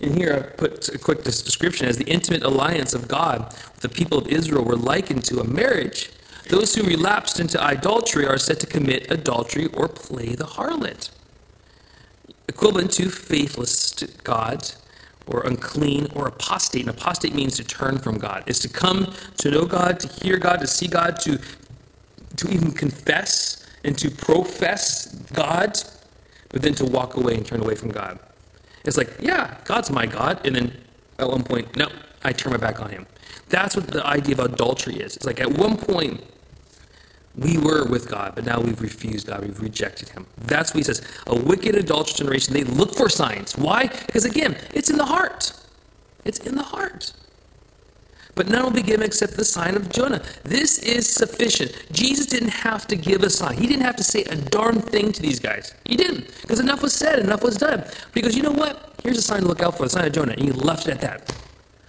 And 0.00 0.16
here 0.16 0.34
I 0.34 0.56
put 0.56 0.88
a 0.88 0.98
quick 0.98 1.24
description 1.24 1.88
as 1.88 1.96
the 1.96 2.04
intimate 2.04 2.42
alliance 2.42 2.94
of 2.94 3.08
God 3.08 3.52
with 3.74 3.80
the 3.80 3.88
people 3.88 4.18
of 4.18 4.28
Israel 4.28 4.64
were 4.64 4.76
likened 4.76 5.24
to 5.24 5.40
a 5.40 5.44
marriage. 5.44 6.10
Those 6.48 6.74
who 6.74 6.84
relapsed 6.84 7.40
into 7.40 7.60
idolatry 7.60 8.26
are 8.26 8.38
said 8.38 8.60
to 8.60 8.66
commit 8.66 9.10
adultery 9.10 9.66
or 9.66 9.88
play 9.88 10.34
the 10.34 10.44
harlot. 10.44 11.10
Equivalent 12.48 12.92
to 12.92 13.10
faithless 13.10 13.90
to 13.92 14.06
God 14.24 14.72
or 15.26 15.42
unclean 15.44 16.08
or 16.14 16.28
apostate. 16.28 16.82
And 16.82 16.90
apostate 16.90 17.34
means 17.34 17.56
to 17.56 17.64
turn 17.64 17.98
from 17.98 18.18
God. 18.18 18.44
is 18.46 18.60
to 18.60 18.68
come 18.68 19.12
to 19.38 19.50
know 19.50 19.66
God, 19.66 20.00
to 20.00 20.08
hear 20.24 20.38
God, 20.38 20.60
to 20.60 20.66
see 20.66 20.86
God, 20.86 21.20
to, 21.20 21.38
to 22.36 22.48
even 22.48 22.70
confess 22.70 23.66
and 23.84 23.98
to 23.98 24.10
profess 24.10 25.06
God 25.34 25.76
but 26.50 26.62
then 26.62 26.74
to 26.74 26.84
walk 26.86 27.16
away 27.16 27.34
and 27.34 27.44
turn 27.44 27.60
away 27.60 27.74
from 27.74 27.90
God. 27.90 28.18
It's 28.88 28.96
like, 28.96 29.14
yeah, 29.20 29.56
God's 29.64 29.90
my 29.90 30.06
God. 30.06 30.44
And 30.44 30.56
then 30.56 30.76
at 31.18 31.28
one 31.28 31.44
point, 31.44 31.76
no, 31.76 31.88
I 32.24 32.32
turn 32.32 32.52
my 32.52 32.58
back 32.58 32.80
on 32.80 32.90
him. 32.90 33.06
That's 33.48 33.76
what 33.76 33.86
the 33.86 34.04
idea 34.04 34.34
of 34.34 34.52
adultery 34.52 34.96
is. 34.96 35.16
It's 35.16 35.26
like 35.26 35.40
at 35.40 35.50
one 35.50 35.76
point, 35.76 36.24
we 37.36 37.56
were 37.56 37.84
with 37.84 38.08
God, 38.08 38.34
but 38.34 38.44
now 38.44 38.60
we've 38.60 38.80
refused 38.80 39.28
God. 39.28 39.42
We've 39.42 39.60
rejected 39.60 40.08
Him. 40.08 40.26
That's 40.38 40.74
what 40.74 40.78
He 40.78 40.82
says. 40.82 41.02
A 41.28 41.36
wicked, 41.36 41.76
adulterous 41.76 42.18
generation, 42.18 42.52
they 42.52 42.64
look 42.64 42.94
for 42.94 43.08
signs. 43.08 43.56
Why? 43.56 43.86
Because 44.06 44.24
again, 44.24 44.56
it's 44.74 44.90
in 44.90 44.96
the 44.96 45.04
heart. 45.04 45.52
It's 46.24 46.40
in 46.40 46.56
the 46.56 46.64
heart. 46.64 47.12
But 48.38 48.48
none 48.48 48.62
will 48.62 48.70
be 48.70 48.82
given 48.82 49.04
except 49.04 49.36
the 49.36 49.44
sign 49.44 49.74
of 49.74 49.90
Jonah. 49.90 50.22
This 50.44 50.78
is 50.78 51.08
sufficient. 51.10 51.72
Jesus 51.90 52.24
didn't 52.24 52.50
have 52.50 52.86
to 52.86 52.94
give 52.94 53.24
a 53.24 53.30
sign. 53.30 53.56
He 53.56 53.66
didn't 53.66 53.82
have 53.82 53.96
to 53.96 54.04
say 54.04 54.22
a 54.22 54.36
darn 54.36 54.80
thing 54.80 55.10
to 55.10 55.20
these 55.20 55.40
guys. 55.40 55.74
He 55.84 55.96
didn't, 55.96 56.28
because 56.42 56.60
enough 56.60 56.80
was 56.80 56.94
said, 56.94 57.18
enough 57.18 57.42
was 57.42 57.56
done. 57.56 57.84
Because 58.12 58.36
you 58.36 58.44
know 58.44 58.52
what? 58.52 58.94
Here's 59.02 59.18
a 59.18 59.22
sign 59.22 59.40
to 59.40 59.48
look 59.48 59.60
out 59.60 59.76
for, 59.76 59.82
the 59.82 59.90
sign 59.90 60.06
of 60.06 60.12
Jonah. 60.12 60.34
And 60.34 60.40
he 60.40 60.52
left 60.52 60.86
it 60.86 60.92
at 60.92 61.00
that. 61.00 61.34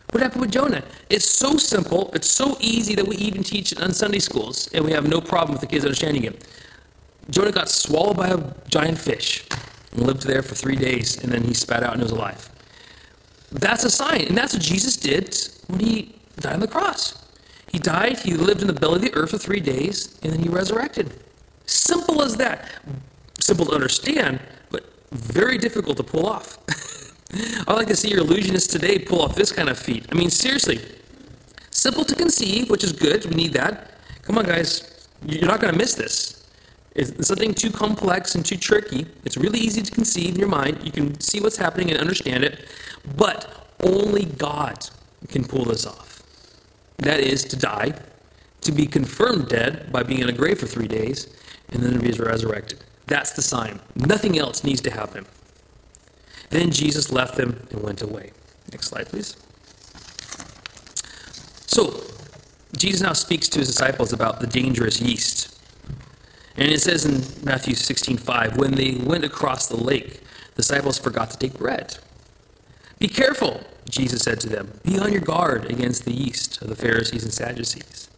What 0.09 0.23
happened 0.23 0.41
with 0.41 0.51
Jonah? 0.51 0.83
It's 1.12 1.29
so 1.29 1.57
simple, 1.57 2.09
it's 2.15 2.27
so 2.27 2.57
easy 2.59 2.95
that 2.95 3.07
we 3.07 3.15
even 3.17 3.43
teach 3.43 3.71
it 3.71 3.79
on 3.79 3.93
Sunday 3.93 4.17
schools, 4.17 4.69
and 4.73 4.83
we 4.83 4.91
have 4.91 5.07
no 5.07 5.21
problem 5.21 5.51
with 5.51 5.62
the 5.62 5.67
kids 5.67 5.85
understanding 5.85 6.23
it. 6.23 6.47
Jonah 7.29 7.51
got 7.51 7.69
swallowed 7.69 8.17
by 8.17 8.29
a 8.29 8.39
giant 8.67 8.97
fish 8.97 9.45
and 9.91 10.01
lived 10.01 10.23
there 10.23 10.41
for 10.41 10.55
three 10.55 10.75
days, 10.75 11.23
and 11.23 11.31
then 11.31 11.43
he 11.43 11.53
spat 11.53 11.83
out 11.83 11.93
and 11.93 12.01
was 12.01 12.12
alive. 12.12 12.49
That's 13.51 13.83
a 13.83 13.91
sign, 13.91 14.21
and 14.21 14.35
that's 14.35 14.55
what 14.55 14.63
Jesus 14.63 14.97
did 14.97 15.38
when 15.67 15.79
he 15.79 16.18
died 16.39 16.54
on 16.54 16.60
the 16.60 16.67
cross. 16.67 17.25
He 17.71 17.80
died, 17.80 18.19
he 18.19 18.34
lived 18.34 18.62
in 18.62 18.67
the 18.67 18.73
belly 18.73 18.95
of 18.95 19.02
the 19.02 19.13
earth 19.13 19.32
for 19.32 19.38
three 19.38 19.60
days, 19.60 20.19
and 20.23 20.34
then 20.34 20.39
he 20.39 20.49
resurrected. 20.49 21.13
Simple 21.65 22.21
as 22.21 22.38
that. 22.38 22.67
Simple 23.39 23.67
to 23.67 23.73
understand, 23.73 24.39
but 24.71 24.91
very 25.12 25.58
difficult 25.58 25.97
to 25.97 26.04
pull 26.04 26.25
off. 26.25 26.58
I 27.67 27.73
like 27.73 27.88
to 27.88 27.95
see 27.95 28.10
your 28.10 28.23
illusionists 28.23 28.71
today 28.71 28.97
pull 28.97 29.21
off 29.21 29.36
this 29.36 29.52
kind 29.52 29.69
of 29.69 29.78
feat. 29.78 30.08
I 30.12 30.15
mean, 30.15 30.30
seriously. 30.32 30.80
Simple 31.69 32.04
to 32.06 32.15
conceive, 32.15 32.69
which 32.69 32.84
is 32.84 32.91
good. 32.91 33.25
We 33.25 33.36
need 33.36 33.54
that. 33.54 33.91
Come 34.23 34.38
on, 34.38 34.45
guys. 34.45 35.08
You're 35.23 35.47
not 35.47 35.60
going 35.60 35.71
to 35.71 35.78
miss 35.78 35.93
this. 35.95 36.49
It's 36.95 37.28
something 37.28 37.54
too 37.54 37.69
complex 37.69 38.36
and 38.36 38.43
too 38.45 38.58
tricky. 38.58 39.06
It's 39.25 39.38
really 39.38 39.60
easy 39.60 39.82
to 39.82 39.91
conceive 39.91 40.34
in 40.34 40.39
your 40.39 40.49
mind. 40.49 40.84
You 40.84 40.91
can 40.91 41.19
see 41.19 41.39
what's 41.39 41.58
happening 41.58 41.91
and 41.91 41.99
understand 41.99 42.43
it. 42.43 42.67
But 43.15 43.69
only 43.84 44.25
God 44.25 44.89
can 45.28 45.45
pull 45.45 45.65
this 45.65 45.86
off. 45.86 46.08
That 46.99 47.19
is, 47.19 47.43
to 47.45 47.55
die, 47.55 47.93
to 48.62 48.71
be 48.71 48.85
confirmed 48.85 49.47
dead 49.47 49.91
by 49.91 50.03
being 50.03 50.21
in 50.21 50.29
a 50.29 50.33
grave 50.33 50.59
for 50.59 50.67
three 50.67 50.88
days, 50.88 51.33
and 51.71 51.81
then 51.81 51.93
to 51.93 51.99
be 51.99 52.12
resurrected. 52.12 52.83
That's 53.07 53.31
the 53.31 53.41
sign. 53.41 53.79
Nothing 53.95 54.38
else 54.38 54.63
needs 54.63 54.81
to 54.81 54.91
happen. 54.91 55.25
Then 56.49 56.71
Jesus 56.71 57.12
left 57.12 57.35
them 57.38 57.67
and 57.71 57.81
went 57.81 58.01
away. 58.01 58.31
Next 58.71 58.88
slide, 58.88 59.07
please. 59.07 59.35
So, 61.67 62.01
Jesus 62.75 63.01
now 63.01 63.13
speaks 63.13 63.47
to 63.49 63.59
his 63.59 63.67
disciples 63.67 64.13
about 64.13 64.39
the 64.39 64.47
dangerous 64.47 65.01
yeast. 65.01 65.59
And 66.57 66.69
it 66.69 66.81
says 66.81 67.05
in 67.05 67.45
Matthew 67.45 67.75
16 67.75 68.17
5, 68.17 68.57
when 68.57 68.71
they 68.71 68.95
went 68.95 69.23
across 69.23 69.67
the 69.67 69.77
lake, 69.77 70.21
the 70.55 70.62
disciples 70.62 70.99
forgot 70.99 71.31
to 71.31 71.38
take 71.38 71.57
bread. 71.57 71.97
Be 72.99 73.07
careful, 73.07 73.63
Jesus 73.89 74.21
said 74.21 74.39
to 74.41 74.49
them. 74.49 74.80
Be 74.84 74.99
on 74.99 75.12
your 75.12 75.21
guard 75.21 75.65
against 75.65 76.06
the 76.06 76.13
yeast 76.13 76.62
of 76.62 76.69
the 76.69 76.75
Pharisees 76.75 77.23
and 77.23 77.34
Sadducees. 77.34 78.10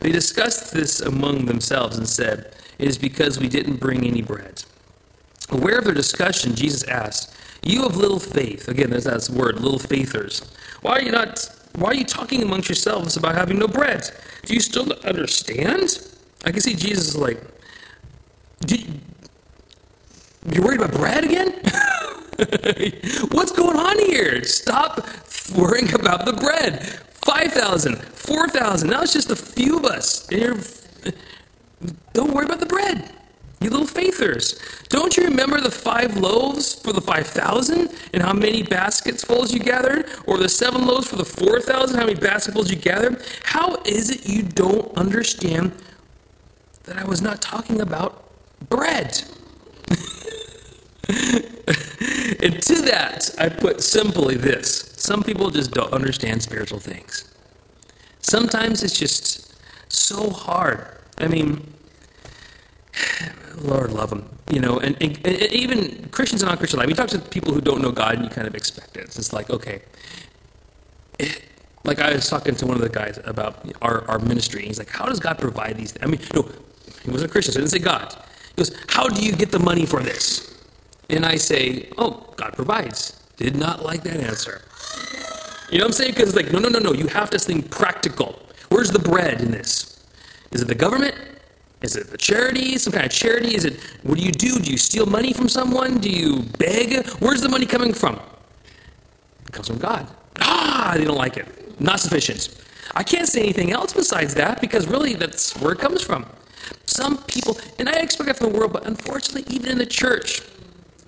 They 0.00 0.12
discussed 0.12 0.72
this 0.72 1.00
among 1.00 1.46
themselves 1.46 1.96
and 1.96 2.08
said, 2.08 2.54
It 2.78 2.88
is 2.88 2.98
because 2.98 3.38
we 3.38 3.48
didn't 3.48 3.76
bring 3.76 4.04
any 4.04 4.22
bread. 4.22 4.64
Aware 5.50 5.78
of 5.78 5.84
their 5.84 5.94
discussion, 5.94 6.54
Jesus 6.54 6.84
asked, 6.84 7.34
You 7.62 7.82
have 7.82 7.96
little 7.96 8.20
faith. 8.20 8.68
Again, 8.68 8.90
there's 8.90 9.04
that 9.04 9.28
word, 9.30 9.60
little 9.60 9.78
faithers. 9.78 10.42
Why 10.82 10.98
are 10.98 11.02
you 11.02 11.12
not 11.12 11.48
why 11.76 11.88
are 11.88 11.94
you 11.94 12.04
talking 12.04 12.42
amongst 12.42 12.68
yourselves 12.68 13.16
about 13.16 13.34
having 13.34 13.58
no 13.58 13.66
bread? 13.66 14.08
Do 14.44 14.54
you 14.54 14.60
still 14.60 14.86
not 14.86 15.04
understand? 15.04 15.98
I 16.44 16.52
can 16.52 16.60
see 16.60 16.74
Jesus 16.74 17.08
is 17.08 17.16
like, 17.16 17.40
you, 18.68 18.84
You're 20.52 20.64
worried 20.64 20.80
about 20.80 20.92
bread 20.92 21.24
again? 21.24 21.60
What's 23.30 23.52
going 23.52 23.76
on 23.76 23.98
here? 23.98 24.42
Stop 24.44 25.06
worrying 25.56 25.92
about 25.94 26.24
the 26.24 26.32
bread. 26.32 26.84
5,000, 26.84 27.96
4,000. 27.96 28.90
Now 28.90 29.02
it's 29.02 29.12
just 29.12 29.30
a 29.30 29.36
few 29.36 29.78
of 29.78 29.84
us. 29.84 30.26
Don't 32.12 32.32
worry 32.32 32.44
about 32.44 32.60
the 32.60 32.66
bread. 32.66 33.10
You 33.60 33.70
little 33.70 33.86
faithers. 33.86 34.60
Don't 34.88 35.16
you 35.16 35.24
remember 35.24 35.60
the 35.60 35.70
five 35.70 36.16
loaves 36.16 36.74
for 36.74 36.92
the 36.92 37.00
5,000 37.00 37.88
and 38.12 38.22
how 38.22 38.32
many 38.32 38.62
baskets 38.62 39.24
fulls 39.24 39.52
you 39.54 39.60
gathered? 39.60 40.06
Or 40.26 40.36
the 40.38 40.48
seven 40.48 40.86
loaves 40.86 41.08
for 41.08 41.16
the 41.16 41.24
4,000, 41.24 41.96
how 41.96 42.04
many 42.04 42.18
basketfuls 42.18 42.70
you 42.70 42.76
gathered? 42.76 43.24
How 43.42 43.76
is 43.84 44.10
it 44.10 44.28
you 44.28 44.42
don't 44.42 44.94
understand 44.98 45.72
that 46.82 46.98
I 46.98 47.04
was 47.04 47.22
not 47.22 47.40
talking 47.40 47.80
about 47.80 48.28
bread? 48.68 49.22
and 52.42 52.62
to 52.62 52.82
that, 52.82 53.30
I 53.38 53.48
put 53.48 53.82
simply 53.82 54.36
this 54.36 54.94
some 54.96 55.22
people 55.22 55.50
just 55.50 55.72
don't 55.72 55.92
understand 55.92 56.42
spiritual 56.42 56.78
things. 56.78 57.30
Sometimes 58.20 58.82
it's 58.82 58.98
just 58.98 59.54
so 59.92 60.30
hard. 60.30 60.86
I 61.18 61.28
mean, 61.28 61.74
Lord 63.56 63.92
love 63.92 64.08
them, 64.08 64.28
you 64.50 64.60
know, 64.60 64.78
and, 64.78 64.96
and, 65.02 65.18
and 65.26 65.42
even 65.52 66.08
Christians 66.08 66.42
and 66.42 66.48
non-Christian 66.48 66.78
life. 66.78 66.88
We 66.88 66.94
talk 66.94 67.08
to 67.10 67.18
people 67.18 67.52
who 67.52 67.60
don't 67.60 67.82
know 67.82 67.92
God, 67.92 68.14
and 68.14 68.24
you 68.24 68.30
kind 68.30 68.48
of 68.48 68.54
expect 68.54 68.96
it. 68.96 69.04
It's 69.04 69.32
like, 69.32 69.50
okay, 69.50 69.82
like 71.84 72.00
I 72.00 72.14
was 72.14 72.28
talking 72.28 72.54
to 72.54 72.66
one 72.66 72.76
of 72.76 72.82
the 72.82 72.88
guys 72.88 73.20
about 73.24 73.70
our, 73.82 74.08
our 74.08 74.18
ministry, 74.18 74.60
and 74.60 74.68
he's 74.68 74.78
like, 74.78 74.88
how 74.90 75.04
does 75.04 75.20
God 75.20 75.38
provide 75.38 75.76
these? 75.76 75.92
Things? 75.92 76.02
I 76.02 76.06
mean, 76.06 76.20
no, 76.34 76.50
he 77.02 77.10
wasn't 77.10 77.30
a 77.30 77.32
Christian, 77.32 77.52
so 77.52 77.60
he 77.60 77.66
didn't 77.66 77.72
say 77.72 77.78
God. 77.78 78.14
He 78.56 78.62
goes, 78.62 78.74
how 78.88 79.08
do 79.08 79.24
you 79.24 79.32
get 79.32 79.50
the 79.52 79.58
money 79.58 79.84
for 79.84 80.02
this? 80.02 80.53
And 81.10 81.24
I 81.24 81.36
say, 81.36 81.90
oh, 81.98 82.32
God 82.36 82.54
provides. 82.54 83.20
Did 83.36 83.56
not 83.56 83.84
like 83.84 84.02
that 84.04 84.16
answer. 84.16 84.62
You 85.70 85.78
know 85.78 85.84
what 85.84 85.88
I'm 85.88 85.92
saying? 85.92 86.12
Because 86.12 86.28
it's 86.28 86.36
like, 86.36 86.52
no, 86.52 86.58
no, 86.58 86.68
no, 86.68 86.78
no. 86.78 86.92
You 86.92 87.06
have 87.08 87.30
to 87.30 87.38
think 87.38 87.70
practical. 87.70 88.38
Where's 88.68 88.90
the 88.90 88.98
bread 88.98 89.40
in 89.40 89.50
this? 89.50 90.04
Is 90.52 90.62
it 90.62 90.68
the 90.68 90.74
government? 90.74 91.14
Is 91.82 91.96
it 91.96 92.10
the 92.10 92.16
charity? 92.16 92.78
Some 92.78 92.92
kind 92.92 93.04
of 93.04 93.12
charity? 93.12 93.54
Is 93.54 93.64
it, 93.64 93.80
what 94.04 94.16
do 94.16 94.24
you 94.24 94.32
do? 94.32 94.58
Do 94.58 94.70
you 94.70 94.78
steal 94.78 95.06
money 95.06 95.32
from 95.32 95.48
someone? 95.48 95.98
Do 95.98 96.08
you 96.08 96.42
beg? 96.58 97.06
Where's 97.18 97.40
the 97.40 97.48
money 97.48 97.66
coming 97.66 97.92
from? 97.92 98.20
It 99.46 99.52
comes 99.52 99.68
from 99.68 99.78
God. 99.78 100.08
Ah, 100.40 100.94
they 100.96 101.04
don't 101.04 101.16
like 101.16 101.36
it. 101.36 101.80
Not 101.80 102.00
sufficient. 102.00 102.56
I 102.94 103.02
can't 103.02 103.28
say 103.28 103.40
anything 103.42 103.72
else 103.72 103.92
besides 103.92 104.34
that 104.34 104.60
because 104.60 104.86
really 104.86 105.14
that's 105.14 105.56
where 105.58 105.72
it 105.72 105.78
comes 105.78 106.02
from. 106.02 106.26
Some 106.86 107.18
people, 107.24 107.58
and 107.78 107.88
I 107.88 107.94
expect 107.94 108.28
that 108.28 108.36
from 108.36 108.52
the 108.52 108.58
world, 108.58 108.72
but 108.72 108.86
unfortunately, 108.86 109.52
even 109.54 109.72
in 109.72 109.78
the 109.78 109.86
church, 109.86 110.42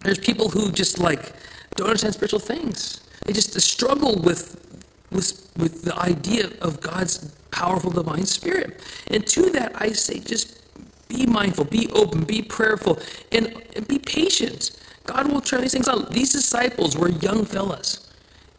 there's 0.07 0.19
people 0.19 0.49
who 0.49 0.71
just 0.73 0.99
like 0.99 1.33
don't 1.75 1.88
understand 1.88 2.14
spiritual 2.14 2.40
things. 2.40 3.01
They 3.25 3.33
just 3.33 3.61
struggle 3.61 4.21
with 4.21 4.62
with, 5.11 5.53
with 5.57 5.83
the 5.83 5.97
idea 5.99 6.51
of 6.61 6.81
God's 6.81 7.33
powerful 7.51 7.90
divine 7.90 8.27
spirit. 8.27 8.81
And 9.09 9.27
to 9.29 9.51
that, 9.51 9.73
I 9.81 9.92
say, 9.92 10.19
just 10.21 10.62
be 11.09 11.27
mindful, 11.27 11.64
be 11.64 11.88
open, 11.92 12.25
be 12.25 12.42
prayerful, 12.42 13.01
and, 13.33 13.62
and 13.75 13.87
be 13.87 13.99
patient. 13.99 14.73
God 15.05 15.31
will 15.31 15.40
turn 15.40 15.61
these 15.62 15.73
things 15.73 15.88
on. 15.88 16.11
These 16.11 16.33
disciples 16.33 16.97
were 16.97 17.09
young 17.09 17.45
fellas, 17.45 18.12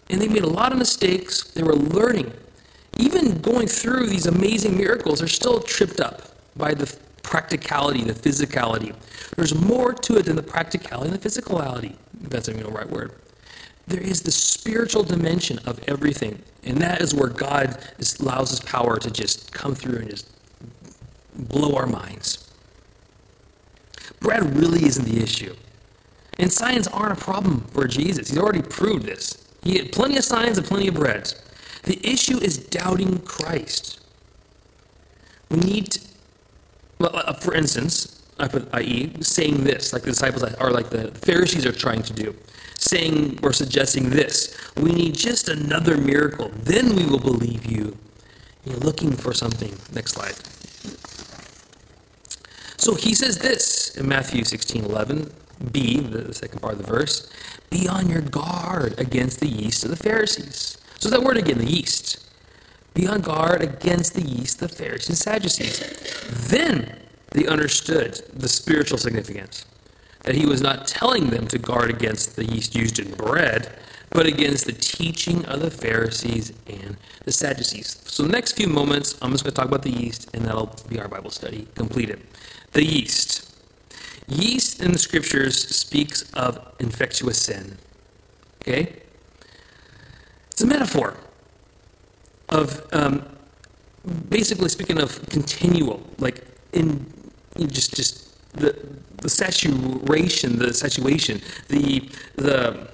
and 0.09 0.21
they 0.21 0.27
made 0.27 0.43
a 0.43 0.49
lot 0.49 0.71
of 0.71 0.77
mistakes. 0.77 1.43
They 1.51 1.63
were 1.63 1.75
learning. 1.75 2.31
Even 2.97 3.39
going 3.41 3.67
through 3.67 4.07
these 4.07 4.25
amazing 4.25 4.77
miracles, 4.77 5.19
they're 5.19 5.27
still 5.27 5.59
tripped 5.59 5.99
up 5.99 6.21
by 6.55 6.73
the 6.73 6.87
practicality, 7.27 8.03
the 8.03 8.13
physicality. 8.13 8.95
There's 9.35 9.53
more 9.53 9.93
to 9.93 10.17
it 10.17 10.25
than 10.25 10.37
the 10.37 10.43
practicality 10.43 11.11
and 11.11 11.21
the 11.21 11.29
physicality, 11.29 11.95
that's 12.21 12.47
even 12.47 12.63
the 12.63 12.69
right 12.69 12.89
word. 12.89 13.11
There 13.85 14.01
is 14.01 14.21
the 14.21 14.31
spiritual 14.31 15.03
dimension 15.03 15.59
of 15.65 15.79
everything, 15.87 16.41
and 16.63 16.77
that 16.77 17.01
is 17.01 17.13
where 17.13 17.29
God 17.29 17.77
allows 18.19 18.49
His 18.49 18.61
power 18.61 18.97
to 18.97 19.11
just 19.11 19.51
come 19.53 19.75
through 19.75 19.99
and 19.99 20.09
just 20.09 20.29
blow 21.35 21.75
our 21.75 21.85
minds. 21.85 22.49
Bread 24.19 24.55
really 24.55 24.85
isn't 24.85 25.05
the 25.05 25.21
issue. 25.21 25.55
And 26.39 26.51
signs 26.51 26.87
aren't 26.87 27.19
a 27.19 27.21
problem 27.21 27.61
for 27.71 27.87
Jesus. 27.87 28.29
He's 28.29 28.37
already 28.37 28.61
proved 28.61 29.05
this. 29.05 29.45
He 29.63 29.77
had 29.77 29.91
plenty 29.91 30.17
of 30.17 30.23
signs 30.23 30.57
and 30.57 30.65
plenty 30.65 30.87
of 30.87 30.95
bread. 30.95 31.33
The 31.83 31.99
issue 32.07 32.37
is 32.37 32.57
doubting 32.57 33.19
Christ. 33.19 33.99
We 35.49 35.57
need 35.59 35.97
Uh, 36.99 37.33
for 37.33 37.53
instance, 37.53 38.23
i.e., 38.39 39.11
saying 39.21 39.63
this, 39.63 39.93
like 39.93 40.03
the 40.03 40.11
disciples 40.11 40.43
are 40.43 40.71
like 40.71 40.89
the 40.89 41.11
Pharisees 41.11 41.65
are 41.65 41.71
trying 41.71 42.03
to 42.03 42.13
do, 42.13 42.35
saying 42.77 43.39
or 43.43 43.53
suggesting 43.53 44.09
this. 44.09 44.55
We 44.75 44.91
need 44.91 45.15
just 45.15 45.49
another 45.49 45.97
miracle. 45.97 46.51
Then 46.55 46.95
we 46.95 47.05
will 47.05 47.19
believe 47.19 47.65
you. 47.65 47.97
You're 48.65 48.77
looking 48.77 49.11
for 49.11 49.33
something. 49.33 49.73
Next 49.93 50.13
slide. 50.13 50.35
So 52.79 52.95
he 52.95 53.15
says 53.15 53.39
this 53.39 53.95
in 53.97 54.07
Matthew 54.07 54.43
16 54.43 54.85
11, 54.85 55.31
B, 55.71 55.99
the 55.99 56.33
second 56.33 56.59
part 56.61 56.73
of 56.73 56.79
the 56.79 56.87
verse 56.87 57.29
Be 57.69 57.87
on 57.87 58.09
your 58.09 58.21
guard 58.21 58.99
against 58.99 59.39
the 59.39 59.47
yeast 59.47 59.83
of 59.83 59.89
the 59.89 59.97
Pharisees. 59.97 60.77
So 60.99 61.09
that 61.09 61.23
word 61.23 61.37
again, 61.37 61.57
the 61.57 61.65
yeast. 61.65 62.26
Be 62.97 63.05
on 63.05 63.21
guard 63.21 63.61
against 63.61 64.15
the 64.15 64.23
yeast 64.23 64.59
of 64.63 64.71
the 64.71 64.75
Pharisees 64.75 65.09
and 65.09 65.17
Sadducees. 65.19 66.49
Then 66.49 66.99
they 67.29 67.45
understood 67.45 68.23
the 68.33 68.49
spiritual 68.49 68.97
significance. 68.97 69.67
That 70.23 70.33
he 70.33 70.47
was 70.47 70.61
not 70.61 70.87
telling 70.87 71.29
them 71.29 71.47
to 71.49 71.59
guard 71.59 71.91
against 71.91 72.35
the 72.35 72.43
yeast 72.43 72.73
used 72.73 72.97
in 72.97 73.11
bread, 73.11 73.77
but 74.09 74.25
against 74.25 74.65
the 74.65 74.71
teaching 74.71 75.45
of 75.45 75.59
the 75.59 75.69
Pharisees 75.69 76.53
and 76.65 76.97
the 77.23 77.31
Sadducees. 77.31 78.01
So, 78.07 78.23
the 78.23 78.29
next 78.29 78.53
few 78.53 78.67
moments, 78.67 79.15
I'm 79.21 79.31
just 79.31 79.43
going 79.43 79.53
to 79.53 79.61
talk 79.61 79.67
about 79.67 79.83
the 79.83 79.91
yeast, 79.91 80.31
and 80.33 80.43
that'll 80.43 80.73
be 80.89 80.99
our 80.99 81.07
Bible 81.07 81.29
study 81.29 81.67
completed. 81.75 82.25
The 82.71 82.83
yeast. 82.83 83.55
Yeast 84.27 84.81
in 84.81 84.91
the 84.91 84.97
scriptures 84.97 85.67
speaks 85.67 86.23
of 86.31 86.73
infectious 86.79 87.37
sin. 87.37 87.77
Okay? 88.63 89.03
It's 90.49 90.63
a 90.63 90.65
metaphor 90.65 91.15
of 92.49 92.85
um, 92.93 93.25
basically 94.29 94.69
speaking 94.69 94.99
of 94.99 95.27
continual, 95.29 96.01
like 96.17 96.45
in 96.73 97.05
just 97.67 97.95
just 97.95 98.53
the 98.53 98.75
the 99.17 99.29
saturation, 99.29 100.59
the 100.59 100.73
saturation, 100.73 101.41
the 101.67 102.09
the 102.35 102.87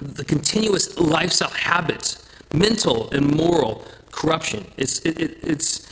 the 0.00 0.24
continuous 0.24 0.98
lifestyle 0.98 1.50
habits, 1.50 2.28
mental 2.52 3.10
and 3.10 3.34
moral 3.34 3.84
corruption. 4.10 4.66
It's 4.76 5.00
it, 5.00 5.20
it, 5.20 5.38
it's 5.42 5.88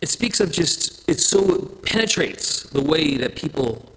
it 0.00 0.08
speaks 0.08 0.40
of 0.40 0.52
just 0.52 1.08
it 1.08 1.20
so 1.20 1.66
penetrates 1.84 2.64
the 2.64 2.82
way 2.82 3.16
that 3.16 3.34
people 3.36 3.92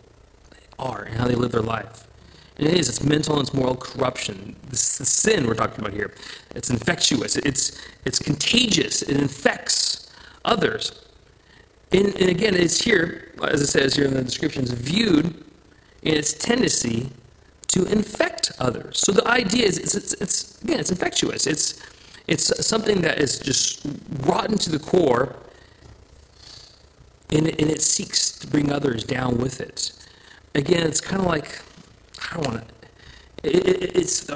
are 0.77 1.03
and 1.03 1.15
how 1.17 1.27
they 1.27 1.35
live 1.35 1.51
their 1.51 1.61
life. 1.61 2.07
It 2.59 2.73
is. 2.73 2.89
It's 2.89 3.03
mental 3.03 3.39
and 3.39 3.47
it's 3.47 3.53
moral 3.53 3.75
corruption. 3.75 4.55
This 4.69 4.97
the 4.97 5.05
sin 5.05 5.47
we're 5.47 5.55
talking 5.55 5.79
about 5.79 5.93
here. 5.93 6.13
It's 6.55 6.69
infectious. 6.69 7.37
It's 7.37 7.81
it's 8.05 8.19
contagious. 8.19 9.01
It 9.01 9.15
infects 9.17 10.11
others. 10.43 11.05
And, 11.91 12.07
and 12.15 12.29
again, 12.29 12.55
it's 12.55 12.81
here, 12.81 13.31
as 13.43 13.61
it 13.61 13.67
says 13.67 13.95
here 13.95 14.05
in 14.05 14.13
the 14.13 14.23
descriptions, 14.23 14.71
viewed 14.71 15.27
in 16.03 16.15
its 16.15 16.33
tendency 16.33 17.09
to 17.67 17.85
infect 17.85 18.51
others. 18.59 18.99
So 18.99 19.11
the 19.11 19.27
idea 19.27 19.65
is, 19.65 19.77
it's, 19.77 19.95
it's, 19.95 20.13
it's 20.13 20.61
again, 20.61 20.79
it's 20.79 20.91
infectious. 20.91 21.47
It's 21.47 21.81
it's 22.27 22.65
something 22.65 23.01
that 23.01 23.19
is 23.19 23.39
just 23.39 23.87
rotten 24.19 24.57
to 24.59 24.69
the 24.69 24.77
core, 24.79 25.35
and 27.31 27.47
and 27.47 27.71
it 27.71 27.81
seeks 27.81 28.37
to 28.39 28.47
bring 28.47 28.71
others 28.71 29.03
down 29.03 29.37
with 29.37 29.61
it. 29.61 29.91
Again, 30.53 30.85
it's 30.85 31.01
kind 31.01 31.21
of 31.21 31.27
like 31.27 31.61
I 32.31 32.35
don't 32.35 32.47
want 32.47 32.67
to. 32.67 32.73
It, 33.43 33.67
it, 33.67 33.95
it's 33.95 34.29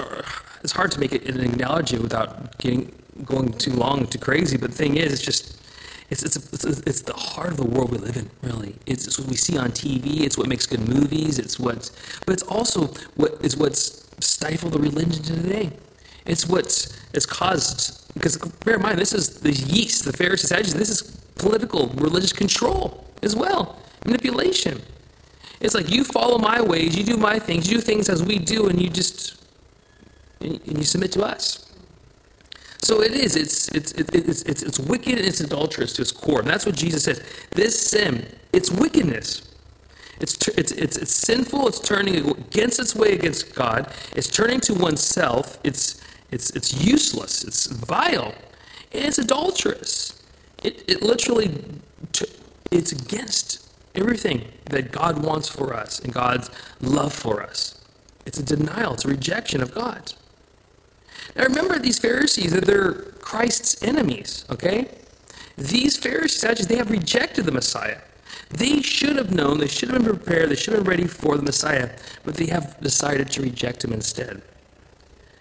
it's 0.63 0.71
hard 0.71 0.91
to 0.91 0.99
make 0.99 1.11
it 1.11 1.27
an 1.27 1.39
analogy 1.39 1.97
without 1.97 2.57
getting 2.57 2.93
going 3.25 3.51
too 3.53 3.73
long, 3.73 4.07
too 4.07 4.19
crazy. 4.19 4.57
But 4.57 4.71
the 4.71 4.77
thing 4.77 4.95
is, 4.95 5.13
it's 5.13 5.21
just 5.21 5.61
it's 6.09 6.23
it's, 6.23 6.35
it's, 6.53 6.65
it's 6.65 7.01
the 7.01 7.13
heart 7.13 7.51
of 7.51 7.57
the 7.57 7.65
world 7.65 7.91
we 7.91 7.97
live 7.97 8.17
in. 8.17 8.29
Really, 8.41 8.75
it's, 8.85 9.07
it's 9.07 9.19
what 9.19 9.27
we 9.27 9.35
see 9.35 9.57
on 9.57 9.71
TV. 9.71 10.21
It's 10.21 10.37
what 10.37 10.47
makes 10.47 10.65
good 10.65 10.87
movies. 10.87 11.39
It's 11.39 11.59
what, 11.59 11.89
but 12.25 12.33
it's 12.33 12.43
also 12.43 12.87
what 13.15 13.43
is 13.43 13.57
what's 13.57 14.03
stifled 14.19 14.73
the 14.73 14.79
religion 14.79 15.23
today. 15.23 15.71
It's 16.25 16.47
what's 16.47 16.97
it's 17.13 17.25
caused 17.25 18.13
because 18.13 18.37
bear 18.37 18.75
in 18.75 18.81
mind 18.81 18.99
this 18.99 19.13
is 19.13 19.39
the 19.41 19.51
yeast, 19.51 20.05
the 20.05 20.13
Pharisees. 20.13 20.73
This 20.73 20.89
is 20.89 21.01
political, 21.35 21.89
religious 21.89 22.33
control 22.33 23.05
as 23.21 23.35
well, 23.35 23.79
manipulation. 24.05 24.81
It's 25.63 25.73
like 25.73 25.89
you 25.89 26.03
follow 26.03 26.37
my 26.37 26.61
ways, 26.61 26.95
you 26.95 27.03
do 27.03 27.17
my 27.17 27.39
things, 27.39 27.71
you 27.71 27.77
do 27.77 27.81
things 27.81 28.09
as 28.09 28.21
we 28.21 28.37
do, 28.37 28.67
and 28.67 28.81
you 28.81 28.89
just 28.89 29.43
and 30.41 30.77
you 30.77 30.83
submit 30.83 31.13
to 31.13 31.23
us. 31.23 31.71
So 32.81 33.01
it 33.01 33.13
is. 33.13 33.35
It's 33.35 33.69
it's 33.69 33.93
it's 33.93 34.41
it's 34.43 34.61
it's 34.61 34.79
wicked 34.79 35.17
and 35.17 35.25
it's 35.25 35.39
adulterous 35.39 35.93
to 35.93 36.01
its 36.01 36.11
core. 36.11 36.41
And 36.41 36.49
that's 36.49 36.65
what 36.65 36.75
Jesus 36.75 37.05
says. 37.05 37.23
This 37.51 37.79
sin, 37.79 38.27
it's 38.51 38.69
wickedness. 38.69 39.49
It's, 40.19 40.47
it's, 40.49 40.71
it's, 40.73 40.97
it's 40.97 41.11
sinful. 41.11 41.67
It's 41.67 41.79
turning 41.79 42.29
against 42.29 42.79
its 42.79 42.95
way 42.95 43.13
against 43.13 43.55
God. 43.55 43.91
It's 44.15 44.27
turning 44.27 44.61
to 44.61 44.73
oneself. 44.73 45.59
It's, 45.63 46.01
it's, 46.31 46.51
it's 46.51 46.73
useless. 46.85 47.43
It's 47.43 47.65
vile. 47.65 48.33
And 48.93 49.05
it's 49.05 49.17
adulterous. 49.17 50.23
It, 50.63 50.83
it 50.87 51.01
literally, 51.01 51.65
it's 52.71 52.91
against 52.91 53.62
everything 53.95 54.47
that 54.65 54.91
God 54.91 55.23
wants 55.23 55.49
for 55.49 55.73
us 55.73 55.99
and 55.99 56.13
God's 56.13 56.49
love 56.81 57.13
for 57.13 57.43
us. 57.43 57.83
It's 58.25 58.39
a 58.39 58.43
denial, 58.43 58.93
it's 58.93 59.05
a 59.05 59.09
rejection 59.09 59.61
of 59.61 59.73
God. 59.73 60.13
Now 61.35 61.43
remember 61.43 61.79
these 61.79 61.99
Pharisees 61.99 62.51
that 62.53 62.65
they're 62.65 62.93
Christ's 62.93 63.81
enemies, 63.83 64.45
okay? 64.49 64.89
These 65.57 65.97
Pharisees, 65.97 66.43
actually, 66.43 66.65
they 66.65 66.77
have 66.77 66.91
rejected 66.91 67.45
the 67.45 67.51
Messiah. 67.51 67.99
They 68.49 68.81
should 68.81 69.15
have 69.17 69.31
known, 69.31 69.59
they 69.59 69.67
should 69.67 69.89
have 69.89 70.03
been 70.03 70.17
prepared, 70.17 70.49
they 70.49 70.55
should 70.55 70.73
have 70.73 70.83
been 70.83 70.91
ready 70.91 71.07
for 71.07 71.37
the 71.37 71.43
Messiah, 71.43 71.89
but 72.23 72.35
they 72.35 72.47
have 72.47 72.79
decided 72.81 73.29
to 73.31 73.41
reject 73.41 73.83
him 73.83 73.93
instead. 73.93 74.41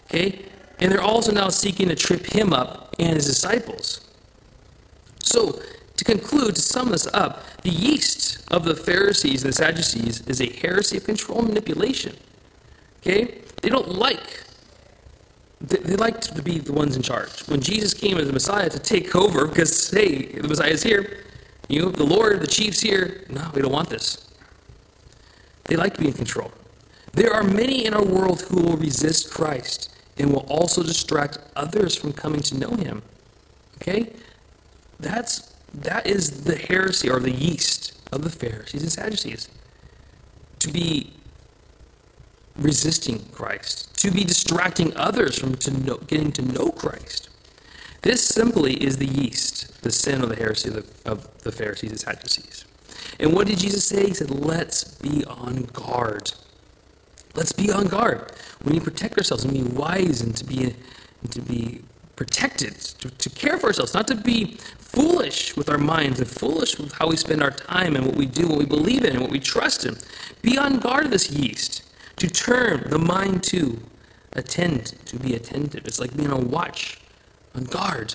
Okay? 0.06 0.44
And 0.78 0.90
they're 0.90 1.02
also 1.02 1.32
now 1.32 1.48
seeking 1.48 1.88
to 1.88 1.94
trip 1.94 2.26
him 2.26 2.52
up 2.52 2.94
and 2.98 3.14
his 3.14 3.26
disciples. 3.26 4.00
So, 5.20 5.60
to 5.96 6.04
conclude, 6.04 6.56
to 6.56 6.60
sum 6.60 6.90
this 6.90 7.06
up, 7.12 7.44
the 7.62 7.70
yeast 7.70 8.32
of 8.52 8.64
the 8.64 8.74
Pharisees 8.76 9.42
and 9.42 9.52
the 9.52 9.56
Sadducees 9.56 10.20
is 10.28 10.40
a 10.40 10.46
heresy 10.46 10.98
of 10.98 11.04
control 11.04 11.38
and 11.38 11.48
manipulation. 11.48 12.14
Okay? 13.00 13.40
They 13.62 13.70
don't 13.70 13.88
like, 13.88 14.44
they, 15.60 15.96
like 15.96 16.20
to 16.20 16.42
be 16.42 16.58
the 16.58 16.72
ones 16.72 16.94
in 16.94 17.02
charge. 17.02 17.48
When 17.48 17.60
Jesus 17.60 17.94
came 17.94 18.18
as 18.18 18.26
the 18.26 18.32
Messiah 18.32 18.68
to 18.68 18.78
take 18.78 19.16
over, 19.16 19.46
because, 19.48 19.90
hey, 19.90 20.26
the 20.26 20.46
Messiah 20.46 20.70
is 20.70 20.82
here, 20.82 21.24
you 21.68 21.80
know, 21.80 21.88
the 21.88 22.04
Lord, 22.04 22.40
the 22.40 22.46
chief's 22.46 22.80
here, 22.80 23.24
no, 23.30 23.50
we 23.54 23.62
don't 23.62 23.72
want 23.72 23.88
this. 23.88 24.28
They 25.64 25.76
like 25.76 25.94
to 25.94 26.00
be 26.00 26.08
in 26.08 26.12
control. 26.12 26.52
There 27.12 27.32
are 27.32 27.42
many 27.42 27.86
in 27.86 27.94
our 27.94 28.04
world 28.04 28.42
who 28.42 28.62
will 28.62 28.76
resist 28.76 29.32
Christ 29.32 29.94
and 30.18 30.32
will 30.32 30.46
also 30.48 30.82
distract 30.82 31.38
others 31.56 31.96
from 31.96 32.12
coming 32.12 32.40
to 32.42 32.58
know 32.58 32.74
him. 32.74 33.02
Okay? 33.76 34.12
That's 35.00 35.52
that 35.74 36.06
is 36.06 36.44
the 36.44 36.56
heresy 36.56 37.08
or 37.08 37.18
the 37.18 37.30
yeast 37.30 37.92
of 38.12 38.22
the 38.22 38.31
Pharisees 38.31 38.83
and 38.83 38.92
Sadducees. 38.92 39.48
To 40.61 40.70
be 40.70 41.12
resisting 42.57 43.25
Christ, 43.33 43.96
to 44.01 44.11
be 44.11 44.25
distracting 44.25 44.96
others 44.96 45.38
from 45.38 45.57
to 45.57 45.70
know, 45.70 45.96
getting 45.96 46.31
to 46.33 46.42
know 46.42 46.70
Christ. 46.70 47.31
This 48.03 48.25
simply 48.25 48.75
is 48.75 48.98
the 48.98 49.07
yeast, 49.07 49.83
the 49.83 49.90
sin 49.90 50.22
of 50.22 50.29
the 50.29 50.37
heresy 50.37 50.68
of 50.68 50.75
the, 50.75 51.11
of 51.11 51.42
the 51.42 51.53
Pharisees 51.53 51.90
and 51.90 52.01
Sadducees. 52.01 52.64
And 53.18 53.33
what 53.33 53.46
did 53.46 53.59
Jesus 53.59 53.85
say? 53.87 54.07
He 54.07 54.14
said, 54.14 54.31
Let's 54.31 54.85
be 54.85 55.25
on 55.25 55.64
guard. 55.72 56.33
Let's 57.35 57.53
be 57.53 57.72
on 57.72 57.87
guard. 57.87 58.33
We 58.62 58.72
need 58.72 58.81
to 58.81 58.90
protect 58.90 59.16
ourselves 59.16 59.44
and 59.44 59.53
be 59.53 59.62
wise 59.62 60.20
and 60.20 60.37
to 60.37 60.44
be, 60.44 60.75
and 61.22 61.33
to 61.33 61.40
be 61.40 61.83
protected, 62.22 62.76
to, 63.00 63.11
to 63.11 63.28
care 63.30 63.58
for 63.58 63.66
ourselves, 63.66 63.94
not 63.94 64.06
to 64.06 64.14
be 64.14 64.56
foolish 64.78 65.56
with 65.56 65.68
our 65.68 65.76
minds 65.76 66.20
and 66.20 66.28
foolish 66.30 66.78
with 66.78 66.92
how 66.92 67.08
we 67.08 67.16
spend 67.16 67.42
our 67.42 67.50
time 67.50 67.96
and 67.96 68.06
what 68.06 68.14
we 68.14 68.26
do, 68.26 68.46
what 68.46 68.58
we 68.61 68.64
believe 68.64 69.04
in, 69.04 69.11
and 69.11 69.20
what 69.20 69.30
we 69.32 69.40
trust 69.40 69.85
in. 69.85 69.96
Be 70.40 70.56
on 70.56 70.78
guard 70.78 71.06
of 71.06 71.11
this 71.11 71.32
yeast, 71.32 71.82
to 72.18 72.28
turn 72.28 72.88
the 72.90 72.98
mind 72.98 73.42
to, 73.42 73.82
attend, 74.35 74.94
to 75.06 75.18
be 75.18 75.35
attentive. 75.35 75.85
It's 75.85 75.98
like 75.98 76.16
being 76.16 76.30
on 76.30 76.48
watch, 76.48 77.00
on 77.56 77.64
guard, 77.64 78.14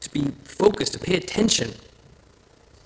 to 0.00 0.10
be 0.10 0.32
focused, 0.44 0.92
to 0.92 0.98
pay 0.98 1.16
attention. 1.16 1.72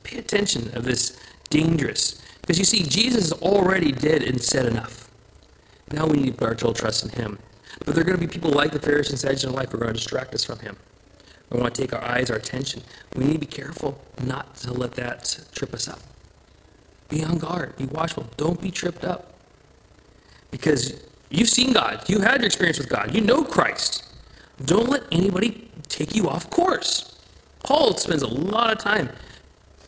Pay 0.04 0.18
attention 0.18 0.72
of 0.76 0.84
this 0.84 1.18
dangerous. 1.50 2.22
Because 2.42 2.60
you 2.60 2.64
see, 2.64 2.84
Jesus 2.84 3.32
already 3.32 3.90
did 3.90 4.22
and 4.22 4.40
said 4.40 4.66
enough. 4.66 5.10
Now 5.90 6.06
we 6.06 6.18
need 6.18 6.30
to 6.30 6.38
put 6.38 6.46
our 6.46 6.54
total 6.54 6.74
trust 6.74 7.02
in 7.02 7.10
him. 7.10 7.40
But 7.84 7.94
there 7.94 8.02
are 8.02 8.06
going 8.06 8.18
to 8.18 8.26
be 8.26 8.32
people 8.32 8.50
like 8.50 8.72
the 8.72 8.80
Pharisees 8.80 9.12
and 9.12 9.20
Sadducees 9.20 9.44
in 9.44 9.52
life 9.52 9.70
who 9.70 9.76
are 9.76 9.80
going 9.80 9.92
to 9.92 9.98
distract 9.98 10.34
us 10.34 10.44
from 10.44 10.58
him. 10.60 10.76
We 11.50 11.60
want 11.60 11.74
to 11.74 11.82
take 11.82 11.92
our 11.92 12.02
eyes, 12.02 12.30
our 12.30 12.36
attention. 12.36 12.82
We 13.14 13.24
need 13.24 13.34
to 13.34 13.38
be 13.38 13.46
careful 13.46 14.00
not 14.24 14.56
to 14.56 14.72
let 14.72 14.92
that 14.92 15.38
trip 15.52 15.74
us 15.74 15.88
up. 15.88 16.00
Be 17.08 17.22
on 17.22 17.38
guard. 17.38 17.76
Be 17.76 17.84
watchful. 17.84 18.28
Don't 18.36 18.60
be 18.60 18.70
tripped 18.70 19.04
up. 19.04 19.34
Because 20.50 21.04
you've 21.30 21.48
seen 21.48 21.72
God. 21.72 22.08
You 22.08 22.20
had 22.20 22.40
your 22.40 22.46
experience 22.46 22.78
with 22.78 22.88
God. 22.88 23.14
You 23.14 23.20
know 23.20 23.44
Christ. 23.44 24.04
Don't 24.64 24.88
let 24.88 25.02
anybody 25.12 25.70
take 25.88 26.14
you 26.14 26.28
off 26.28 26.48
course. 26.48 27.20
Paul 27.62 27.94
spends 27.96 28.22
a 28.22 28.28
lot 28.28 28.72
of 28.72 28.78
time 28.78 29.10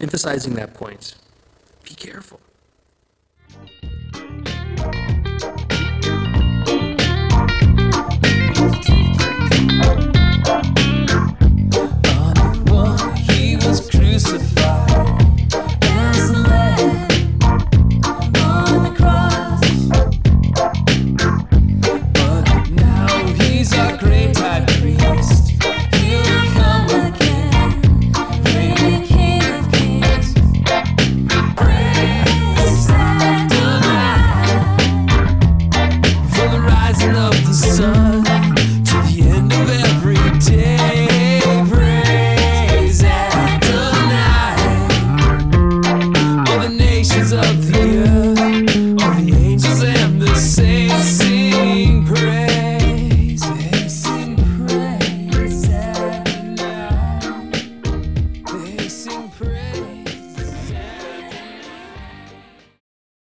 emphasizing 0.01 0.55
that 0.55 0.75
point. 0.75 1.15
Be 1.85 1.95
careful. 1.95 2.41